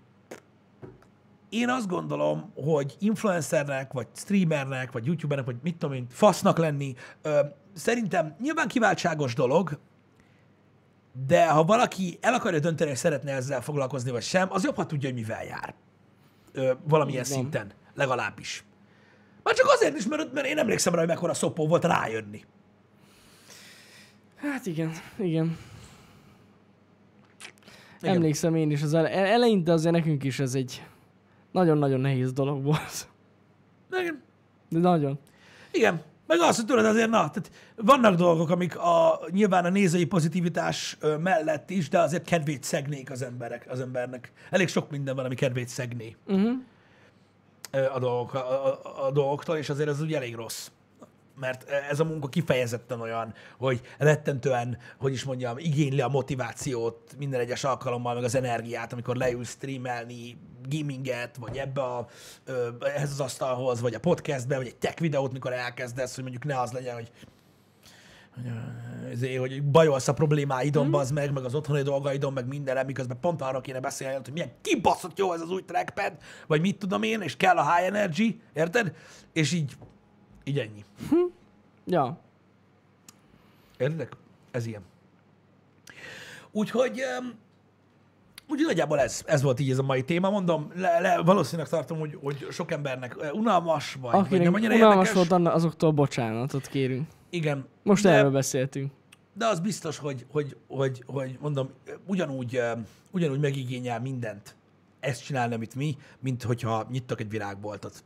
[1.49, 6.95] Én azt gondolom, hogy influencernek, vagy streamernek, vagy youtubernek, vagy mit tudom én, fasznak lenni,
[7.21, 7.39] ö,
[7.73, 9.79] szerintem nyilván kiváltságos dolog,
[11.27, 14.85] de ha valaki el akarja dönteni, hogy szeretne ezzel foglalkozni, vagy sem, az jobb, ha
[14.85, 15.73] tudja, hogy mivel jár.
[16.51, 17.37] Ö, valamilyen van.
[17.37, 18.63] szinten, legalábbis.
[19.43, 22.43] Már csak azért is, mert, mert én emlékszem rá, hogy mekkora szopó volt rájönni.
[24.35, 25.57] Hát igen, igen.
[28.01, 28.15] Igen.
[28.15, 30.83] Emlékszem én is, az ele- eleinte azért nekünk is ez egy
[31.51, 33.07] nagyon-nagyon nehéz dolog volt.
[33.99, 34.21] Igen.
[34.69, 35.19] De nagyon.
[35.71, 40.05] Igen, meg azt, hogy tudod, azért na, tehát vannak dolgok, amik a, nyilván a nézői
[40.05, 44.31] pozitivitás mellett is, de azért kedvét szegnék az emberek, az embernek.
[44.49, 46.51] Elég sok minden van, ami kedvét szegné Uh-huh.
[47.71, 50.69] A, dolgok, a, a, a dolgoktól, és azért ez úgy elég rossz.
[51.39, 57.39] Mert ez a munka kifejezetten olyan, hogy rettentően, hogy is mondjam, igényli a motivációt minden
[57.39, 60.37] egyes alkalommal, meg az energiát, amikor leülsz streamelni
[60.69, 62.07] gaminget, vagy ebbe a,
[62.79, 66.59] ehhez az asztalhoz, vagy a podcastbe, vagy egy tech videót, mikor elkezdesz, hogy mondjuk ne
[66.59, 67.11] az legyen, hogy
[69.37, 70.93] hogy, bajolsz a problémáidon, mm.
[70.93, 74.51] az meg, meg az otthoni dolgaidon, meg mindenre, miközben pont arra kéne beszélni, hogy milyen
[74.61, 76.13] kibaszott jó ez az új trackpad,
[76.47, 78.95] vagy mit tudom én, és kell a high energy, érted?
[79.33, 79.77] És így,
[80.43, 80.85] így ennyi.
[81.85, 82.19] Ja.
[83.77, 84.11] Értedek?
[84.51, 84.81] Ez ilyen.
[86.51, 87.33] Úgyhogy, um,
[88.47, 90.29] úgyhogy nagyjából ez, ez volt így ez a mai téma.
[90.29, 94.53] Mondom, le, le, valószínűleg tartom, hogy, hogy sok embernek eh, unalmas, vagy, vagy Akinek nem
[94.53, 95.29] annyira unalmas érdekes.
[95.29, 97.07] volt, azoktól bocsánatot kérünk.
[97.33, 97.65] Igen.
[97.83, 98.91] Most de, erről beszéltünk.
[99.33, 101.69] de az biztos, hogy, hogy, hogy, hogy mondom,
[102.05, 102.61] ugyanúgy,
[103.11, 104.55] ugyanúgy megigényel mindent
[104.99, 108.03] ezt csinálni, amit mi, mint hogyha nyittak egy virágboltot.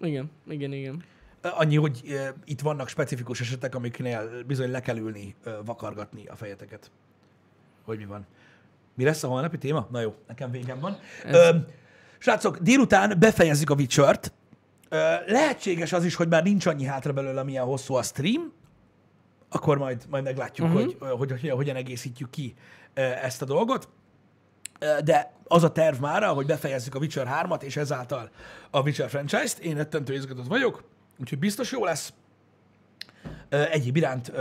[0.00, 1.02] Igen, igen, igen.
[1.42, 6.90] Annyi, hogy itt vannak specifikus esetek, amiknél bizony le kell ülni, vakargatni a fejeteket.
[7.84, 8.26] Hogy mi van.
[8.94, 9.88] Mi lesz a holnapi téma?
[9.90, 10.96] Na jó, nekem végem van.
[11.24, 11.56] Ez- Ö,
[12.18, 14.32] srácok, délután befejezzük a Witcher-t.
[15.26, 18.52] Lehetséges az is, hogy már nincs annyi hátra belőle, milyen hosszú a stream,
[19.48, 20.82] akkor majd, majd meglátjuk, uh-huh.
[20.82, 22.54] hogy, hogy, hogy hogyan egészítjük ki
[22.94, 23.88] ezt a dolgot.
[25.04, 28.30] De az a terv már, hogy befejezzük a Witcher 3-at, és ezáltal
[28.70, 29.58] a Witcher franchise-t.
[29.58, 30.84] Én rettentő izgatott vagyok,
[31.20, 32.12] úgyhogy biztos jó lesz.
[33.48, 34.32] Egyéb iránt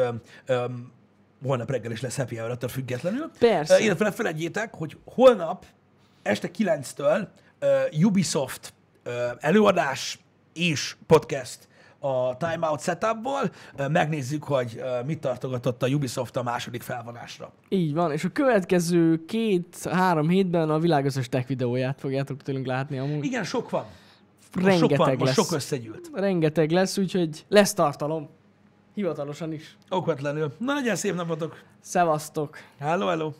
[1.44, 3.32] holnap reggel is lesz happy hour függetlenül.
[3.40, 3.80] Persze.
[3.80, 5.66] Illetve ne felejtjétek, hogy holnap
[6.24, 7.28] este 9-től
[7.60, 8.74] ö, Ubisoft
[9.40, 10.20] előadás
[10.56, 11.68] és podcast
[12.00, 13.52] a Time Out setupból.
[13.90, 17.52] Megnézzük, hogy mit tartogatott a Ubisoft a második felvonásra.
[17.70, 22.98] Így van, és a következő két-három hétben a világ összes tech videóját fogjátok tőlünk látni
[22.98, 23.26] amúgy.
[23.26, 23.86] Igen, sok van.
[24.54, 25.46] Most Rengeteg sok van, most lesz.
[25.48, 26.10] sok összegyűlt.
[26.14, 28.30] Rengeteg lesz, úgyhogy lesz tartalom.
[28.94, 29.78] Hivatalosan is.
[29.90, 30.54] Okvetlenül.
[30.58, 31.64] Na, legyen szép napotok.
[31.82, 32.58] Szevasztok!
[32.80, 33.32] Hello, hello.